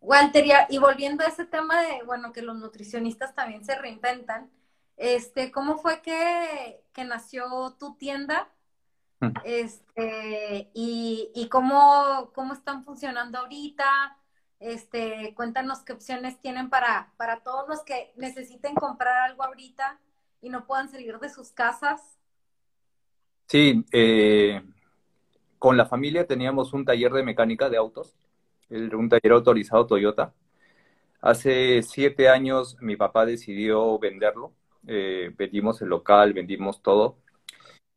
[0.01, 4.49] Walter, y volviendo a ese tema de, bueno, que los nutricionistas también se reinventan,
[4.97, 8.49] este, ¿cómo fue que, que nació tu tienda?
[9.43, 14.17] Este, y, cómo, cómo están funcionando ahorita.
[14.59, 19.99] Este, cuéntanos qué opciones tienen para, para todos los que necesiten comprar algo ahorita
[20.41, 22.19] y no puedan salir de sus casas.
[23.47, 24.63] Sí, eh,
[25.59, 28.15] con la familia teníamos un taller de mecánica de autos,
[28.71, 30.33] un taller autorizado Toyota.
[31.21, 34.53] Hace siete años mi papá decidió venderlo.
[34.87, 37.17] Eh, vendimos el local, vendimos todo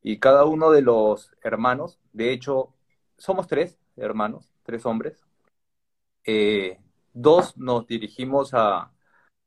[0.05, 2.75] y cada uno de los hermanos, de hecho,
[3.17, 5.25] somos tres hermanos, tres hombres,
[6.25, 6.79] eh,
[7.15, 8.93] dos nos dirigimos a,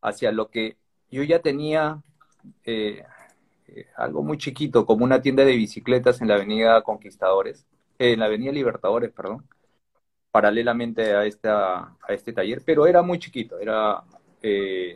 [0.01, 0.77] hacia lo que
[1.11, 2.01] yo ya tenía
[2.63, 3.03] eh,
[3.95, 7.67] algo muy chiquito, como una tienda de bicicletas en la Avenida Conquistadores,
[7.99, 9.47] en la Avenida Libertadores, perdón,
[10.37, 14.03] paralelamente a, esta, a este taller, pero era muy chiquito, era,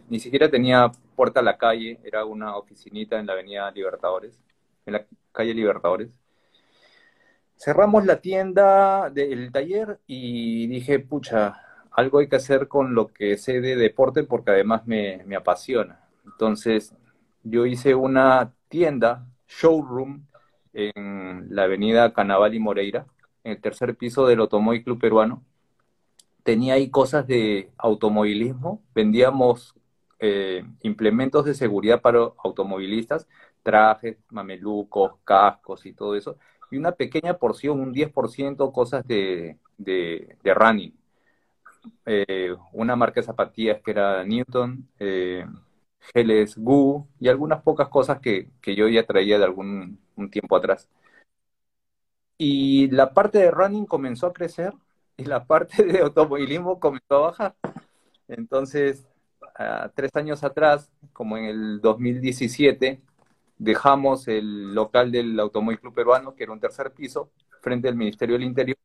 [0.07, 4.39] ni siquiera tenía puerta a la calle, era una oficinita en la Avenida Libertadores
[4.85, 6.09] en la calle Libertadores.
[7.55, 11.57] Cerramos la tienda del taller y dije, pucha,
[11.89, 16.01] algo hay que hacer con lo que sé de deporte porque además me, apasiona.
[16.23, 16.93] Entonces,
[17.41, 20.27] yo hice una tienda, showroom,
[20.73, 23.07] en la avenida Canaval y Moreira,
[23.43, 25.43] en el tercer piso del Automóvil Club Peruano.
[26.43, 29.75] Tenía ahí cosas de automovilismo, vendíamos
[30.19, 33.27] eh, implementos de seguridad para automovilistas,
[33.63, 36.37] trajes, mamelucos, cascos y todo eso,
[36.71, 39.57] y una pequeña porción, un 10%, cosas de,
[40.43, 40.93] running.
[42.05, 45.45] Eh, una marca de zapatillas que era Newton, eh,
[46.13, 49.99] geles Goo y algunas pocas cosas que, yo ya traía de algún
[50.31, 50.87] tiempo atrás.
[52.43, 54.73] Y la parte de running comenzó a crecer
[55.15, 57.55] y la parte de automovilismo comenzó a bajar.
[58.27, 59.07] Entonces,
[59.93, 62.99] tres años atrás, como en el 2017,
[63.59, 67.29] dejamos el local del Automóvil Club Peruano, que era un tercer piso,
[67.61, 68.77] frente al Ministerio del Interior,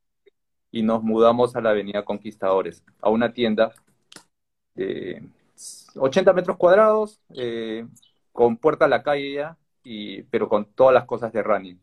[0.70, 3.72] y nos mudamos a la Avenida Conquistadores, a una tienda
[4.74, 5.26] de
[5.94, 7.86] 80 metros cuadrados, eh,
[8.32, 9.46] con puerta a la calle
[9.82, 11.80] y, pero con todas las cosas de running.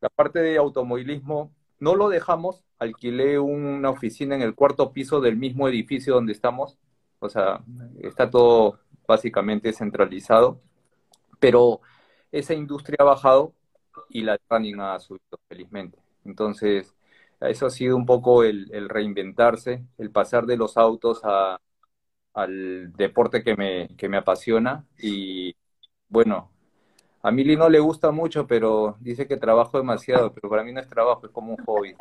[0.00, 5.36] La parte de automovilismo no lo dejamos, alquilé una oficina en el cuarto piso del
[5.36, 6.78] mismo edificio donde estamos,
[7.18, 7.62] o sea,
[8.02, 10.60] está todo básicamente centralizado,
[11.40, 11.80] pero
[12.32, 13.54] esa industria ha bajado
[14.10, 15.98] y la running ha subido felizmente.
[16.24, 16.94] Entonces,
[17.40, 21.22] eso ha sido un poco el, reinventarse, el pasar de los autos
[22.34, 25.56] al deporte que me, que me apasiona y
[26.08, 26.50] bueno,
[27.26, 30.80] a Mili no le gusta mucho, pero dice que trabajo demasiado, pero para mí no
[30.80, 31.96] es trabajo, es como un hobby.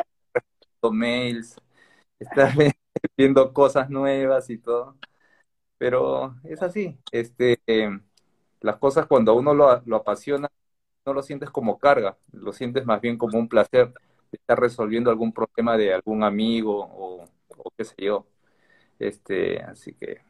[0.91, 1.59] mails,
[2.19, 2.53] estar
[3.17, 4.95] viendo cosas nuevas y todo.
[5.79, 7.59] Pero es así, este,
[8.61, 10.47] las cosas cuando uno lo, lo apasiona,
[11.07, 13.93] no lo sientes como carga, lo sientes más bien como un placer
[14.31, 17.25] de estar resolviendo algún problema de algún amigo o,
[17.77, 18.27] qué sé yo.
[18.99, 20.21] Este, así que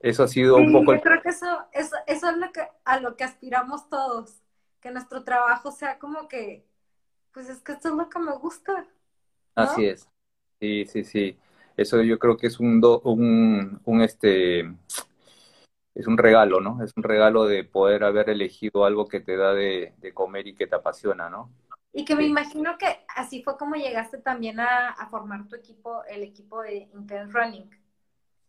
[0.00, 0.94] eso ha sido un poco...
[0.94, 4.40] Yo creo que eso, eso, eso es lo que, a lo que aspiramos todos,
[4.80, 6.66] que nuestro trabajo sea como que,
[7.32, 8.86] pues es que esto es lo que me gusta.
[9.54, 10.08] Así es.
[10.58, 11.38] Sí, sí, sí.
[11.76, 14.60] Eso yo creo que es un, un, un, este,
[15.94, 16.82] es un regalo, ¿no?
[16.82, 20.66] Es un regalo de poder haber elegido algo que te da de, comer y que
[20.66, 21.50] te apasiona, ¿no?
[21.92, 26.04] Y que me imagino que así fue como llegaste también a, a formar tu equipo,
[26.04, 27.79] el equipo de Intense Running.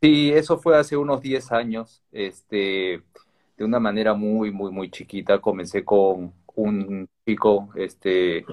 [0.01, 3.03] Sí, eso fue hace unos 10 años, este,
[3.55, 5.39] de una manera muy, muy, muy chiquita.
[5.39, 8.43] Comencé con un chico, este,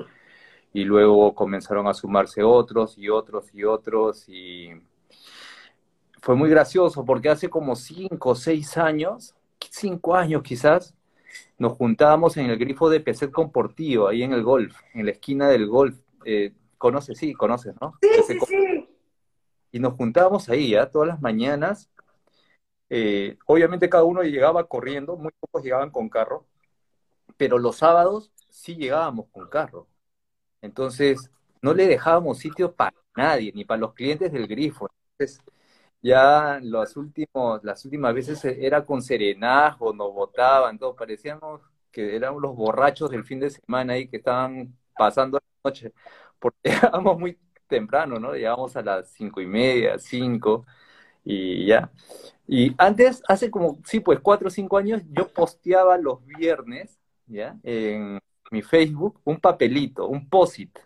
[0.75, 4.73] y luego comenzaron a sumarse otros y otros y otros, y
[6.21, 10.95] fue muy gracioso porque hace como 5 o 6 años, 5 años quizás,
[11.57, 15.49] nos juntábamos en el grifo de Peset Comportivo, ahí en el golf, en la esquina
[15.49, 15.97] del golf.
[16.27, 17.95] Eh, conoces, sí, conoces, ¿no?
[18.03, 18.78] Sí, sí, sí
[19.73, 21.91] y nos juntábamos ahí, ya, todas las mañanas.
[22.91, 26.47] Eh, obviamente cada uno llegaba corriendo, muy pocos llegaban con carro,
[27.37, 29.89] pero los sábados sí llegábamos con carro.
[30.63, 31.31] Entonces,
[31.63, 34.89] no le dejábamos sitio para nadie, ni para los clientes del grifo.
[35.19, 35.43] Entonces,
[36.03, 42.43] ya los últimos, las últimas veces era con serenajo, nos botaban, todo, parecíamos que éramos
[42.43, 45.93] los borrachos del fin de semana ahí que estaban pasando la noche,
[46.39, 48.35] porque éramos muy temprano, ¿no?
[48.35, 50.67] Llegamos a las cinco y media, cinco,
[51.25, 51.91] y ya.
[52.47, 57.57] Y antes, hace como, sí, pues cuatro o cinco años, yo posteaba los viernes, ¿ya?
[57.63, 60.79] En mi Facebook, un papelito, un posit,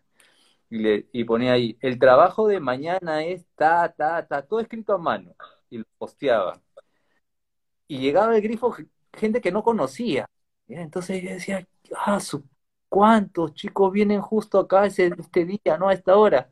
[0.71, 4.95] y, le, y ponía ahí, el trabajo de mañana es ta, ta, ta, todo escrito
[4.95, 5.35] a mano,
[5.71, 6.61] y lo posteaba.
[7.87, 8.75] Y llegaba el grifo
[9.13, 10.27] gente que no conocía.
[10.69, 11.67] Entonces yo decía,
[11.97, 12.19] ah,
[12.89, 15.89] ¿cuántos chicos vienen justo acá ese, este día, no?
[15.89, 16.51] A esta hora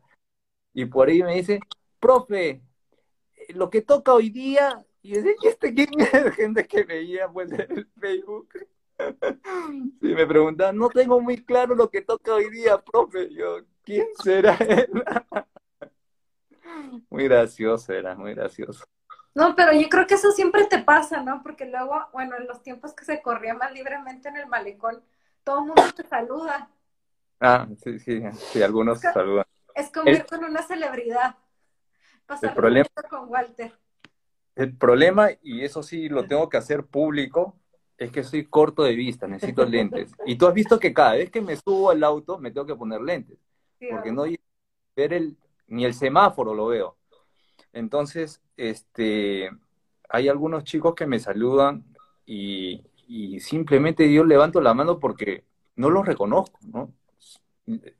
[0.73, 1.59] y por ahí me dice,
[1.99, 2.61] profe,
[3.49, 6.11] lo que toca hoy día, y yo decía, este quién es?
[6.35, 8.49] Gente que veía pues en el Facebook.
[9.99, 13.33] Y me preguntaban, no tengo muy claro lo que toca hoy día, profe.
[13.33, 14.91] Yo, ¿quién será él?
[17.09, 18.85] muy gracioso era, muy gracioso.
[19.33, 21.41] No, pero yo creo que eso siempre te pasa, ¿no?
[21.41, 25.01] Porque luego, bueno, en los tiempos que se corría más libremente en el malecón,
[25.43, 26.69] todo el mundo te saluda.
[27.39, 29.45] Ah, sí, sí, sí, algunos saludan.
[29.75, 31.35] Es convertir con una celebridad.
[32.25, 33.73] Pasar el problema, con Walter.
[34.55, 37.55] El problema, y eso sí lo tengo que hacer público,
[37.97, 40.11] es que soy corto de vista, necesito lentes.
[40.25, 42.75] Y tú has visto que cada vez que me subo al auto me tengo que
[42.75, 43.37] poner lentes.
[43.89, 44.23] porque no
[44.95, 46.97] ver el, ni el semáforo lo veo.
[47.73, 49.49] Entonces, este,
[50.09, 51.85] hay algunos chicos que me saludan
[52.25, 56.93] y, y simplemente yo levanto la mano porque no los reconozco, ¿no?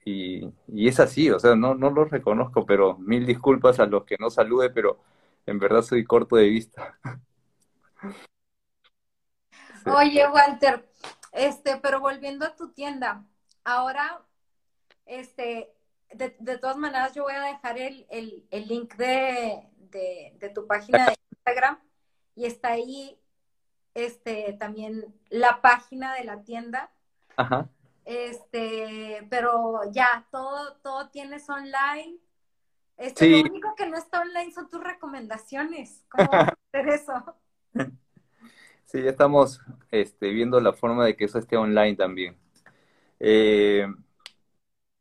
[0.05, 0.53] Y,
[0.87, 4.29] es así, o sea, no, no lo reconozco, pero mil disculpas a los que no
[4.29, 4.99] salude, pero
[5.45, 6.97] en verdad soy corto de vista.
[9.85, 10.87] Oye, Walter,
[11.31, 13.25] este, pero volviendo a tu tienda,
[13.63, 14.21] ahora,
[15.05, 15.73] este,
[16.13, 20.49] de, de todas maneras, yo voy a dejar el, el, el link de, de, de,
[20.49, 21.79] tu página de Instagram
[22.35, 23.19] y está ahí,
[23.93, 26.91] este, también la página de la tienda.
[27.35, 27.69] Ajá.
[28.05, 32.17] Este, pero ya, todo, todo tienes online.
[32.97, 36.03] Este, Lo único que no está online son tus recomendaciones.
[36.09, 37.35] ¿Cómo hacer eso?
[38.85, 42.35] Sí, ya estamos este, viendo la forma de que eso esté online también.
[43.21, 43.87] Eh,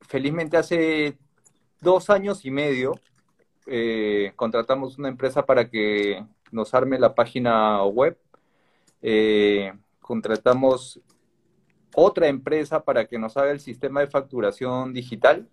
[0.03, 1.19] felizmente hace
[1.81, 3.01] dos años y medio
[3.67, 8.19] eh, contratamos una empresa para que nos arme la página web.
[9.03, 11.01] Eh, contratamos
[11.95, 15.49] otra empresa para que nos haga el sistema de facturación digital.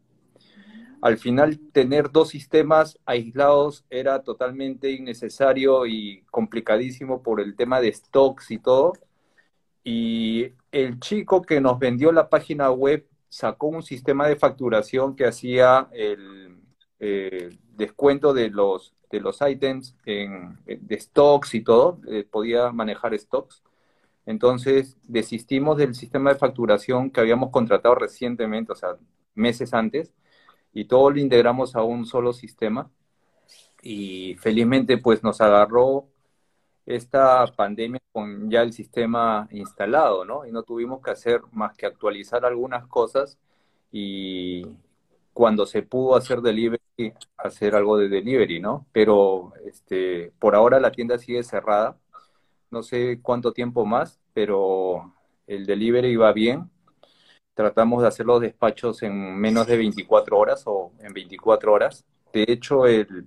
[1.02, 7.94] Al final, tener dos sistemas aislados era totalmente innecesario y complicadísimo por el tema de
[7.94, 8.94] stocks y todo.
[9.84, 15.26] Y el chico que nos vendió la página web sacó un sistema de facturación que
[15.26, 16.58] hacía el,
[17.00, 23.18] eh, descuento de los, de los ítems en, de stocks y todo, eh, podía manejar
[23.18, 23.64] stocks.
[24.28, 28.98] Entonces desistimos del sistema de facturación que habíamos contratado recientemente, o sea,
[29.36, 30.14] meses antes,
[30.74, 32.92] y todo lo integramos a un solo sistema.
[33.82, 36.08] Y felizmente pues nos agarró
[36.86, 40.46] esta pandemia con ya el sistema instalado, ¿no?
[40.46, 43.38] Y no tuvimos que hacer más que actualizar algunas cosas
[43.92, 44.66] y
[45.34, 46.82] cuando se pudo hacer delivery,
[47.38, 48.86] hacer algo de delivery, ¿no?
[48.92, 51.98] Pero este, por ahora la tienda sigue cerrada.
[52.70, 55.14] No sé cuánto tiempo más, pero
[55.48, 56.70] el delivery va bien.
[57.54, 62.06] Tratamos de hacer los despachos en menos de 24 horas o en 24 horas.
[62.32, 63.26] De hecho, el,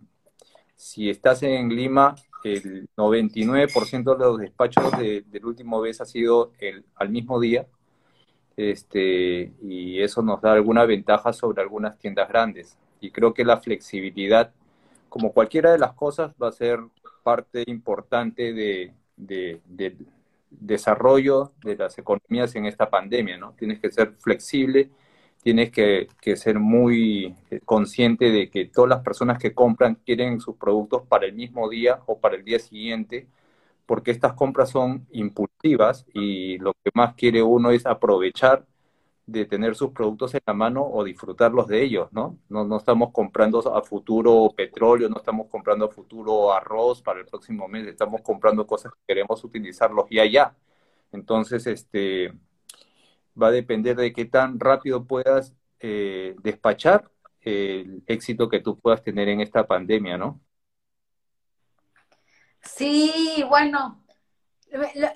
[0.76, 2.14] si estás en Lima,
[2.44, 7.66] el 99% de los despachos del último vez ha sido el, al mismo día,
[8.56, 12.78] este, y eso nos da alguna ventaja sobre algunas tiendas grandes.
[13.00, 14.52] Y creo que la flexibilidad,
[15.08, 16.80] como cualquiera de las cosas, va a ser
[17.22, 18.94] parte importante de,
[19.26, 19.96] del
[20.50, 23.52] desarrollo de las economías en esta pandemia, ¿no?
[23.52, 24.90] Tienes que ser flexible
[25.42, 31.02] tienes que, ser muy consciente de que todas las personas que compran quieren sus productos
[31.08, 33.26] para el mismo día o para el día siguiente,
[33.86, 38.66] porque estas compras son impulsivas y lo que más quiere uno es aprovechar
[39.30, 42.38] de tener sus productos en la mano o disfrutarlos de ellos, ¿no?
[42.48, 47.26] No, no estamos comprando a futuro petróleo, no estamos comprando a futuro arroz para el
[47.26, 50.56] próximo mes, estamos comprando cosas que queremos utilizarlos ya ya.
[51.12, 52.32] Entonces, este,
[53.40, 57.10] va a depender de qué tan rápido puedas eh, despachar
[57.40, 60.40] el éxito que tú puedas tener en esta pandemia, ¿no?
[62.62, 63.99] Sí, bueno,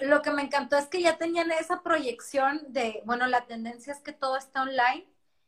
[0.01, 4.01] lo, que me encantó es que ya tenían esa proyección de, bueno, la tendencia es
[4.01, 5.07] que todo está online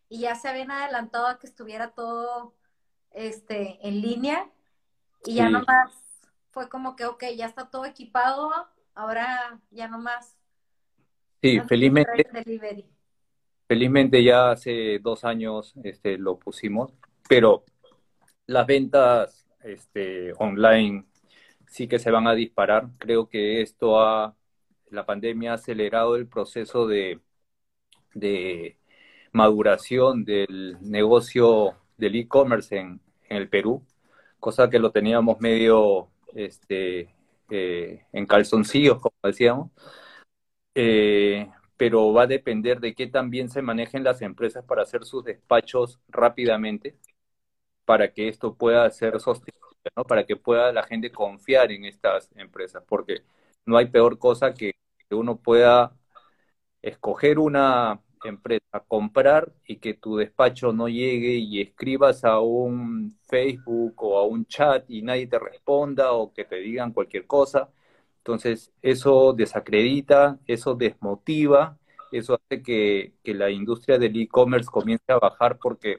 [0.09, 2.55] y ya se habían adelantado a que estuviera todo
[3.13, 4.49] este, en línea
[5.25, 5.93] y ya nomás
[6.51, 8.51] fue como que, ok, ya está todo equipado,
[8.95, 10.37] ahora ya nomás
[11.43, 12.27] Sí, felizmente,
[13.69, 16.93] felizmente ya hace dos años este, lo pusimos,
[17.29, 17.65] pero
[18.47, 21.05] las ventas este, online
[21.69, 22.89] sí que se van a disparar.
[22.99, 24.37] Creo que esto ha,
[24.91, 27.21] la pandemia ha acelerado el proceso de,
[28.15, 28.79] de
[29.33, 33.85] maduración del negocio del e-commerce en, el Perú,
[34.41, 37.15] cosa que lo teníamos medio este,
[37.51, 39.71] eh, en calzoncillos, como decíamos.
[40.75, 45.25] Eh, pero va a depender de qué también se manejen las empresas para hacer sus
[45.25, 46.97] despachos rápidamente,
[47.85, 49.66] para que esto pueda ser sostenible,
[49.97, 50.05] ¿no?
[50.05, 53.23] para que pueda la gente confiar en estas empresas, porque
[53.67, 54.73] no hay peor cosa que,
[55.09, 55.97] que uno pueda
[56.83, 63.95] escoger una empresa, comprar y que tu despacho no llegue y escribas a un Facebook
[64.03, 67.71] o a un chat y nadie te responda o que te digan cualquier cosa
[68.27, 71.79] entonces, eso desacredita, eso desmotiva,
[72.11, 75.99] eso hace que, la industria del e-commerce comience a bajar porque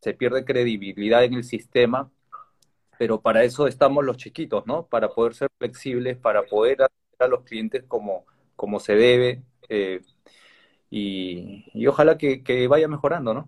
[0.00, 2.10] se pierde credibilidad en el sistema,
[3.00, 4.84] pero para eso estamos los chiquitos, ¿no?
[4.84, 8.26] Para poder ser flexibles, para poder atender a los clientes como,
[8.56, 10.02] como se debe, eh,
[10.90, 13.46] y, ojalá que, vaya mejorando, ¿no?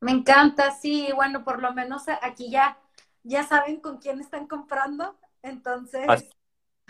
[0.00, 2.76] Me encanta, sí, bueno, por lo menos aquí ya,
[3.22, 6.04] ya saben con quién están comprando, entonces...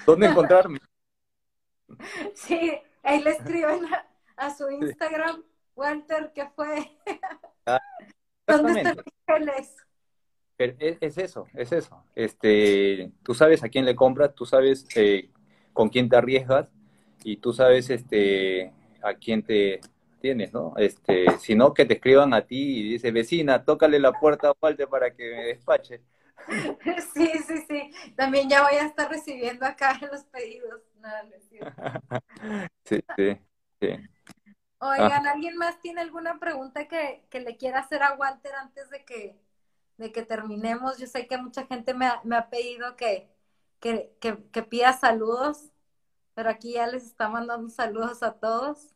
[0.07, 0.79] ¿Dónde encontrarme?
[2.35, 3.85] Sí, ahí le escriben
[4.39, 5.43] a, su Instagram,
[5.77, 6.97] Walter, ¿qué fue?
[7.67, 7.79] Ah,
[8.47, 8.97] ¿Dónde
[10.65, 12.05] está es, es, eso, es eso.
[12.15, 15.31] Este, tú sabes a quién le compras, tú sabes eh,
[15.73, 16.71] con quién te arriesgas
[17.25, 19.81] y tú sabes este, a quién te
[20.21, 20.75] tienes, ¿no?
[20.77, 24.55] Este, si no, que te escriban a ti y dice, vecina, tócale la puerta a
[24.61, 26.03] Walter para que me despache.
[27.15, 27.91] Sí, sí, sí.
[28.17, 30.81] También ya voy a estar recibiendo acá los pedidos.
[32.85, 33.39] sí, sí,
[33.81, 33.89] sí.
[34.79, 35.33] Oigan, ah.
[35.33, 39.37] ¿alguien más tiene alguna pregunta que, le quiera hacer a Walter antes de que,
[40.01, 40.99] de que terminemos?
[40.99, 43.29] Yo sé que mucha gente me ha, me ha pedido que,
[43.79, 45.71] que, que, pida saludos,
[46.35, 48.95] pero aquí ya les está mandando saludos a todos.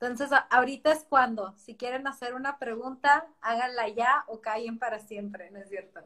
[0.00, 5.50] Entonces, ahorita es cuando, si quieren hacer una pregunta, háganla ya o callen para siempre,
[5.50, 6.00] ¿no es cierto?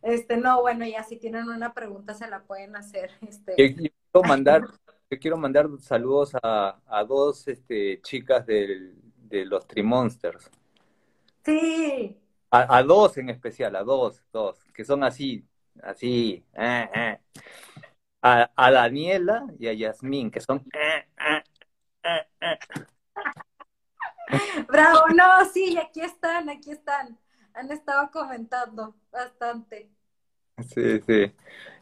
[0.00, 3.10] Este, no, bueno, ya si tienen una pregunta se la pueden hacer.
[3.20, 3.54] Este.
[3.54, 4.62] Quiero mandar
[5.10, 8.94] yo quiero mandar saludos a, dos este, chicas de
[9.44, 10.50] los Trimonsters.
[11.44, 12.23] Sí.
[12.56, 15.44] A, dos en especial, a dos, dos, que son así,
[15.82, 16.44] así.
[16.54, 17.18] Eh, eh.
[18.22, 20.64] A, a, Daniela y a Yasmín, que son...
[20.72, 21.04] Eh,
[24.68, 27.18] Bravo, no, sí, aquí están, aquí están.
[27.54, 29.90] Han estado comentando bastante.
[30.58, 31.32] Sí, sí.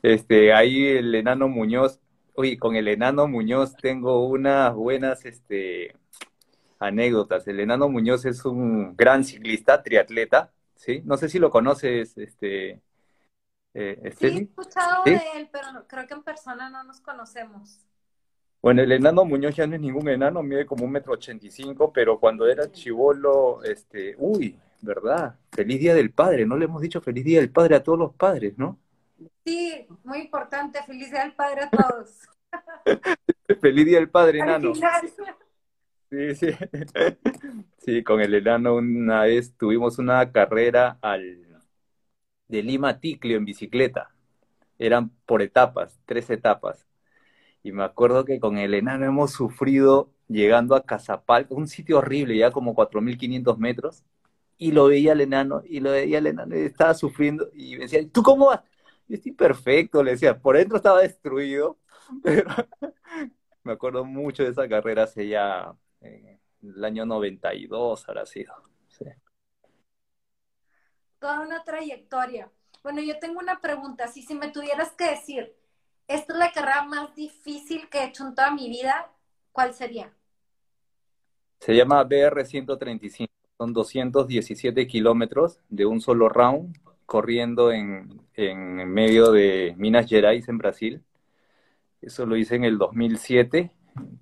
[0.03, 2.01] Este, ahí el enano Muñoz,
[2.35, 5.95] oye, con el enano Muñoz tengo unas buenas, este,
[6.79, 7.47] anécdotas.
[7.47, 10.51] El enano Muñoz es un gran ciclista, triatleta,
[10.83, 11.01] ¿sí?
[11.05, 12.83] No sé si lo conoces, este,
[13.73, 17.81] eh, Sí, he escuchado de él, pero creo que en persona no nos conocemos.
[18.61, 21.51] Bueno, el enano Muñoz ya no es ningún enano, mide como un metro ochenta y
[21.51, 25.37] cinco, pero cuando era chivolo, este, uy, ¿verdad?
[25.53, 28.15] Feliz Día del Padre, no le hemos dicho feliz Día del Padre a todos los
[28.15, 28.79] padres, ¿no?
[29.45, 32.19] Sí, muy importante, feliz Día del Padre a todos.
[33.61, 34.73] feliz Día del Padre, enano.
[36.13, 36.47] Sí, sí.
[37.79, 41.49] Sí, con el enano una vez tuvimos una carrera al
[42.49, 44.11] de Lima a Ticlio en bicicleta.
[44.79, 46.87] Eran por etapas, tres etapas.
[47.63, 52.37] Y me acuerdo que con el enano hemos sufrido llegando a Cazapal, un sitio horrible,
[52.39, 54.05] ya como 4.500 metros,
[54.59, 57.83] y lo veía el enano, y lo veía el enano, y estaba sufriendo, y me
[57.85, 58.63] decía, ¿tú cómo vas?
[59.09, 61.79] Yo estoy perfecto, le decía, por dentro estaba destruido,
[62.25, 62.51] pero
[63.65, 68.55] me acuerdo mucho de esa carrera hace ya eh, el año 92 habrá sido.
[71.19, 72.51] Toda una trayectoria.
[72.83, 74.09] Bueno, yo tengo una pregunta.
[74.09, 75.55] Si, si me tuvieras que decir,
[76.09, 79.11] esta es la carrera más difícil que he hecho en toda mi vida,
[79.53, 80.13] ¿cuál sería?
[81.61, 83.33] Se llama BR 135.
[83.57, 86.77] Son 217 kilómetros de un solo round
[87.07, 91.05] corriendo en, en medio de Minas Gerais en Brasil.
[92.01, 93.71] Eso lo hice en el 2007.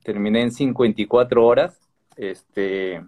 [0.03, 1.81] Terminé en 54 horas
[2.21, 3.03] este,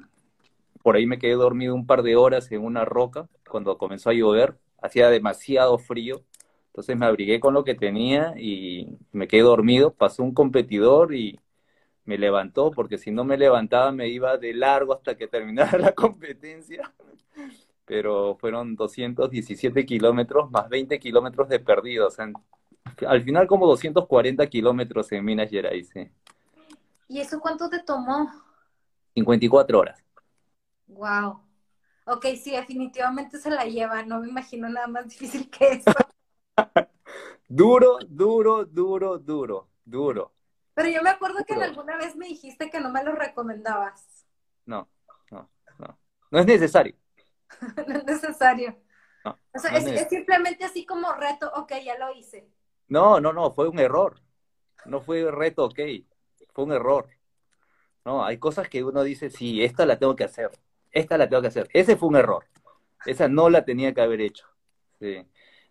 [0.83, 4.15] por ahí me quedé dormido un par de horas en una roca cuando comenzó a
[4.15, 4.57] llover.
[4.81, 6.23] Hacía demasiado frío.
[6.69, 9.93] Entonces me abrigué con lo que tenía y me quedé dormido.
[9.93, 11.39] Pasó un competidor y
[12.07, 15.93] me levantó, porque si no me levantaba me iba de largo hasta que terminara la
[15.93, 16.91] competencia.
[17.85, 22.09] Pero fueron 217 kilómetros más 20 kilómetros de perdido.
[23.07, 25.93] al final como 240 kilómetros en Minas Gerais.
[27.09, 28.31] ¿Y eso cuánto te tomó?
[29.15, 30.03] 54 horas.
[30.87, 31.41] Wow.
[32.07, 34.03] Ok, sí, definitivamente se la lleva.
[34.03, 35.93] No me imagino nada más difícil que eso.
[37.49, 40.33] duro, duro, duro, duro, duro.
[40.75, 44.27] Pero yo me acuerdo que alguna vez me dijiste que no me lo recomendabas.
[44.65, 44.89] No,
[45.31, 45.99] no, no.
[46.31, 46.95] No es necesario.
[47.87, 48.79] no es necesario.
[49.25, 52.51] o sea, es, simplemente así como reto, ok, ya lo hice.
[52.89, 54.21] No, no, no, fue un error.
[54.87, 55.79] No fue reto, ok.
[56.53, 57.09] Fue un error.
[58.05, 58.25] ¿no?
[58.25, 60.51] Hay cosas que uno dice, sí, esta la tengo que hacer,
[60.91, 61.69] esta la tengo que hacer.
[61.73, 62.45] Ese fue un error.
[63.07, 64.47] Esa no la tenía que haber hecho.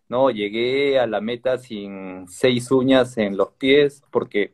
[0.10, 4.54] No, llegué a la meta sin seis uñas en los pies porque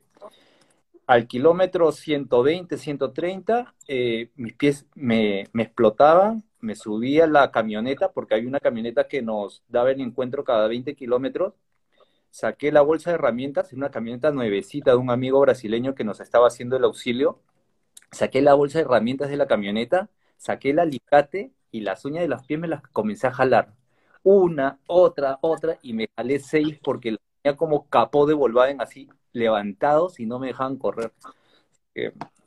[1.07, 8.35] al kilómetro 120, 130, eh, mis pies me, me explotaban, me subía la camioneta porque
[8.35, 11.53] hay una camioneta que nos daba el encuentro cada 20 kilómetros
[12.37, 16.19] saqué la bolsa de herramientas en una camioneta nuevecita de un amigo brasileño que nos
[16.19, 17.41] estaba haciendo el auxilio
[18.11, 20.07] saqué la bolsa de herramientas de la camioneta,
[20.37, 23.73] saqué el alicate y las uñas de los pies me las comencé a jalar.
[24.21, 29.09] Una, otra, otra, y me jalé seis porque la tenía como capó de Volkswagen así,
[29.33, 31.11] levantados y no me dejaban correr.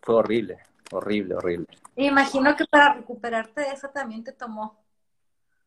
[0.02, 0.58] fue horrible,
[0.92, 1.66] horrible, horrible.
[1.96, 4.78] Imagino que para recuperarte de eso también te tomó.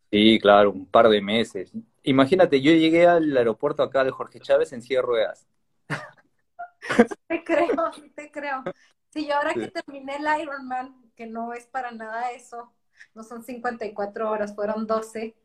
[0.09, 1.73] Sí, claro, un par de meses.
[2.03, 5.47] Imagínate, yo llegué al aeropuerto acá de Jorge Chávez en silla de ruedas.
[7.27, 8.63] te creo, te creo.
[9.09, 12.73] Sí, yo ahora que terminé el Ironman, que no es para nada eso,
[13.13, 15.35] no son 54 horas, fueron 12,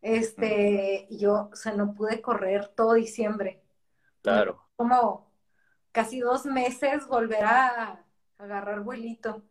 [0.00, 3.62] este, yo, o sea, no pude correr todo diciembre.
[4.22, 4.62] Claro.
[4.76, 5.30] Como
[5.92, 8.04] casi dos meses volver a
[8.38, 9.42] agarrar vuelito.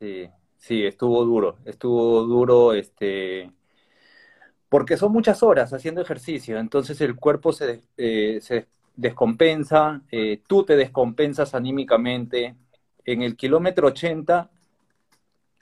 [0.00, 3.52] Sí, sí, estuvo duro, estuvo duro, este,
[4.70, 10.64] porque son muchas horas haciendo ejercicio, entonces el cuerpo se, eh, se descompensa, eh, tú
[10.64, 12.56] te descompensas anímicamente.
[13.04, 14.50] En el kilómetro 80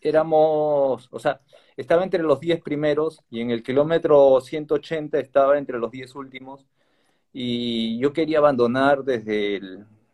[0.00, 1.40] éramos, o sea,
[1.76, 6.66] estaba entre los 10 primeros y en el kilómetro 180 estaba entre los 10 últimos
[7.32, 9.61] y yo quería abandonar desde,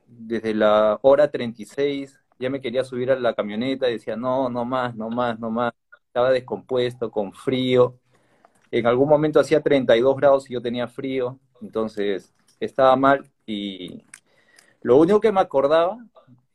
[0.06, 4.64] desde la hora 36, ya me quería subir a la camioneta y decía, no, no
[4.64, 5.72] más, no más, no más.
[6.06, 7.98] Estaba descompuesto, con frío.
[8.74, 14.02] En algún momento hacía 32 grados y yo tenía frío, entonces estaba mal y
[14.82, 15.98] Lo único que me acordaba,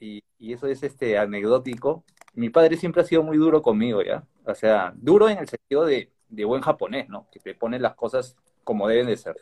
[0.01, 2.03] y, eso es este anecdótico,
[2.34, 4.26] mi padre siempre ha sido muy duro conmigo, ¿ya?
[4.43, 6.11] O sea, duro en el sentido de,
[6.45, 7.28] buen japonés, ¿no?
[7.32, 9.38] Que te pone las cosas como deben de ser.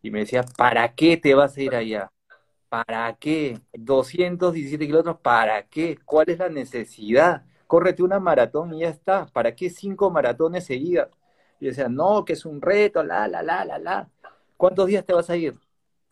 [0.00, 2.12] Y me decía, ¿para qué te vas a ir allá?
[2.68, 3.58] ¿Para qué?
[3.72, 5.98] 217 kilómetros, ¿para qué?
[6.04, 7.44] ¿Cuál es la necesidad?
[7.66, 9.26] Córrete una maratón y ya está.
[9.26, 11.08] ¿Para qué cinco maratones seguidas?
[11.60, 14.08] Y decía, no, que es un reto, la, la, la, la, la.
[14.56, 15.54] ¿Cuántos días te vas a ir?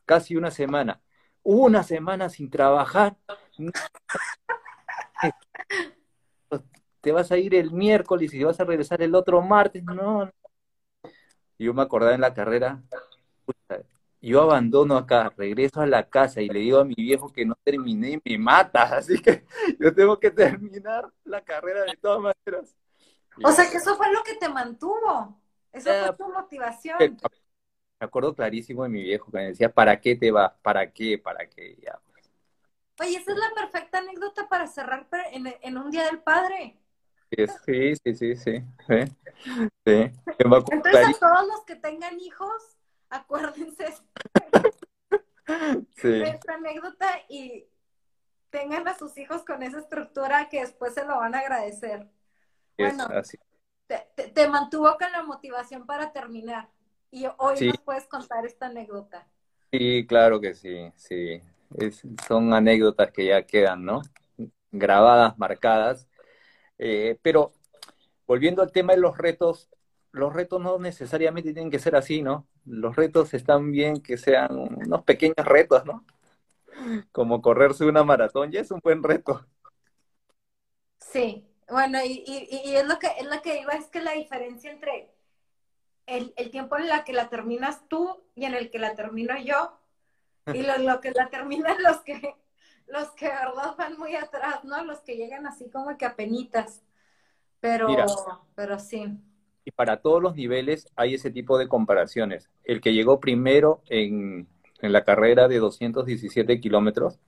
[0.04, 1.00] Casi una semana.
[1.42, 3.16] Una semana sin trabajar.
[7.00, 9.84] te vas a ir el miércoles y vas a regresar el otro martes.
[9.84, 10.30] No,
[11.58, 12.82] yo me acordaba en la carrera,
[14.20, 17.56] yo abandono acá, regreso a la casa y le digo a mi viejo que no
[17.62, 19.44] terminé y me mata, así que
[19.78, 22.76] yo tengo que terminar la carrera de todas maneras.
[23.42, 25.38] O sea que eso fue lo que te mantuvo,
[25.72, 26.98] eso fue tu motivación.
[27.98, 30.52] Me acuerdo clarísimo de mi viejo que me decía, ¿para qué te vas?
[30.62, 31.18] ¿Para qué?
[31.18, 31.76] ¿Para qué?
[31.82, 31.98] Ya.
[33.00, 36.78] Oye, esa es la perfecta anécdota para cerrar en, un Día del Padre.
[37.30, 38.64] Sí, sí, sí, sí.
[39.84, 40.10] sí.
[40.38, 42.76] Entonces a todos los que tengan hijos,
[43.10, 43.94] acuérdense
[46.02, 47.66] de esta anécdota y
[48.50, 52.08] tengan a sus hijos con esa estructura que después se lo van a agradecer.
[52.78, 53.08] Bueno,
[54.34, 56.68] Te, mantuvo con la motivación para terminar
[57.10, 59.26] y hoy nos puedes contar esta anécdota.
[59.72, 61.42] Sí, claro que sí, sí.
[62.26, 64.02] son anécdotas que ya quedan, ¿no?
[64.70, 66.08] Grabadas, marcadas.
[66.78, 67.52] Eh, pero
[68.26, 69.70] volviendo al tema de los retos,
[70.12, 72.46] los retos no necesariamente tienen que ser así, ¿no?
[72.64, 76.04] Los retos están bien que sean unos pequeños retos, ¿no?
[77.12, 79.46] Como correrse una maratón ya es un buen reto.
[80.98, 82.24] Sí, bueno, y,
[82.74, 85.10] es lo que es lo que iba, es que la diferencia entre
[86.06, 89.78] el, tiempo en la que la terminas tú y en el que la termino yo,
[90.52, 92.36] y lo, que la terminan los que,
[92.86, 94.84] los que verdad van muy atrás, ¿no?
[94.84, 96.82] Los que llegan así como que a penitas.
[97.58, 97.88] Pero,
[98.54, 99.18] pero sí
[99.66, 102.48] y para todos los niveles hay ese tipo de comparaciones.
[102.62, 104.46] El que llegó primero en,
[104.80, 107.18] la carrera de 217 kilómetros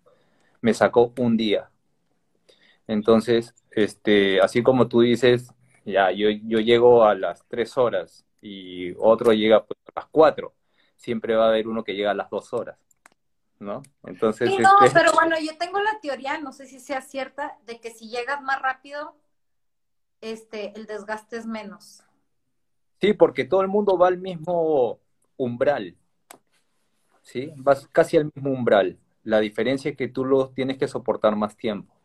[0.60, 1.68] me sacó un día.
[2.88, 5.52] Entonces, este, así como tú dices,
[5.84, 10.54] ya, yo, yo llego a las tres horas y otro llega pues, a las cuatro.
[10.96, 12.78] Siempre va a haber uno que llega a las dos horas.
[13.60, 13.82] ¿No?
[14.04, 14.48] Entonces.
[14.48, 17.78] Sí, no, este pero bueno, yo tengo la teoría, no sé si sea cierta, de
[17.78, 19.14] que si llegas más rápido,
[20.20, 22.02] este, el desgaste es menos.
[23.00, 24.98] Sí, porque todo el mundo va al mismo
[25.36, 25.94] umbral.
[27.22, 27.52] ¿Sí?
[27.56, 28.98] Vas casi al mismo umbral.
[29.24, 31.97] La diferencia es que tú lo tienes que soportar más tiempo.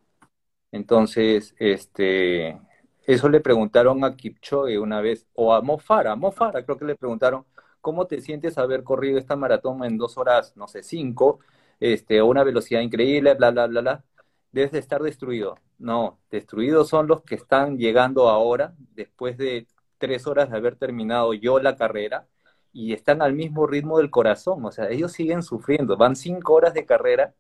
[0.74, 2.60] Entonces, este,
[3.06, 7.46] eso le preguntaron a Kipchoge una vez, o a Mofara, Mofara creo que le preguntaron,
[7.80, 11.40] ¿cómo te sientes haber corrido esta maratón en dos horas, no sé, cinco,
[11.80, 14.06] este, a una velocidad increíble, bla, bla, bla, bla?
[14.52, 15.60] Debes de estar destruido.
[15.78, 19.68] No, destruidos son los que están llegando ahora, después de
[20.00, 22.28] tres horas de haber terminado yo la carrera
[22.72, 26.74] y están al mismo ritmo del corazón, o sea, ellos siguen sufriendo, van cinco horas
[26.74, 27.36] de carrera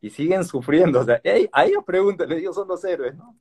[0.00, 1.20] y siguen sufriendo, o sea,
[1.52, 3.36] a ellos pregúntale, ellos son los héroes, ¿no?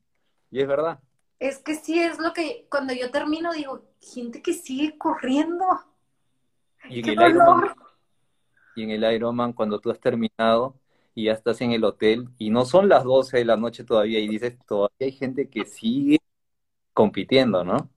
[0.52, 1.00] Y es verdad.
[1.40, 5.66] Es que sí, es lo que cuando yo termino digo, gente que sigue corriendo.
[6.90, 7.76] Y en, el Ironman,
[8.76, 10.76] y en el Ironman, cuando tú has terminado
[11.16, 14.20] y ya estás en el hotel y no son las 12 de la noche todavía
[14.20, 16.20] y dices, todavía hay gente que sigue
[16.94, 17.90] compitiendo, ¿no?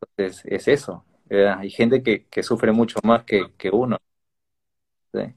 [0.00, 1.04] Entonces, es eso.
[1.30, 3.98] Eh, hay gente que, sufre mucho más que, uno.
[5.12, 5.34] Sí.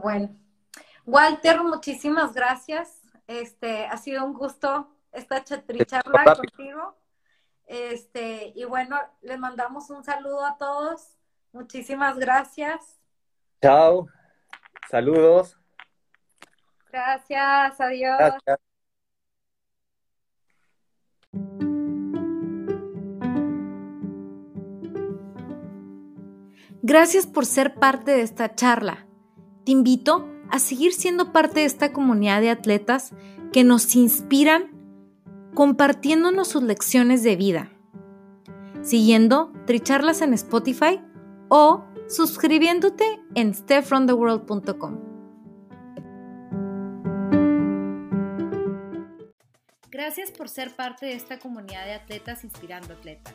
[0.00, 0.36] Bueno.
[1.04, 3.02] Walter, muchísimas gracias.
[3.26, 6.96] Este, ha sido un gusto esta charla contigo.
[7.66, 11.16] Este, y bueno, les mandamos un saludo a todos.
[11.52, 12.98] Muchísimas gracias.
[13.62, 14.06] Chao.
[14.88, 15.58] Saludos.
[16.90, 18.34] Gracias, adiós.
[26.82, 29.05] Gracias por ser parte de esta charla.
[29.66, 33.12] Te invito a seguir siendo parte de esta comunidad de atletas
[33.52, 34.70] que nos inspiran
[35.54, 37.72] compartiéndonos sus lecciones de vida,
[38.82, 41.00] siguiendo Tricharlas en Spotify
[41.48, 45.00] o suscribiéndote en stepfromtheworld.com.
[49.90, 53.34] Gracias por ser parte de esta comunidad de atletas inspirando atletas.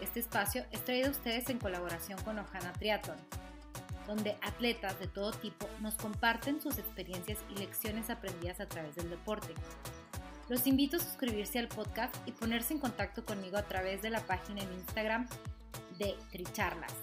[0.00, 3.16] Este espacio es traído a ustedes en colaboración con Ojana Triathlon,
[4.08, 9.10] donde atletas de todo tipo nos comparten sus experiencias y lecciones aprendidas a través del
[9.10, 9.54] deporte.
[10.48, 14.20] Los invito a suscribirse al podcast y ponerse en contacto conmigo a través de la
[14.20, 15.28] página en Instagram
[15.98, 16.94] de Tricharlas.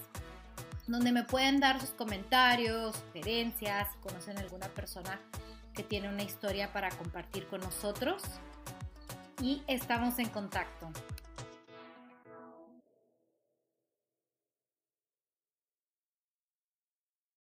[0.88, 5.20] donde me pueden dar sus comentarios, sugerencias, si conocen alguna persona
[5.74, 8.22] que tiene una historia para compartir con nosotros.
[9.42, 10.88] Y estamos en contacto.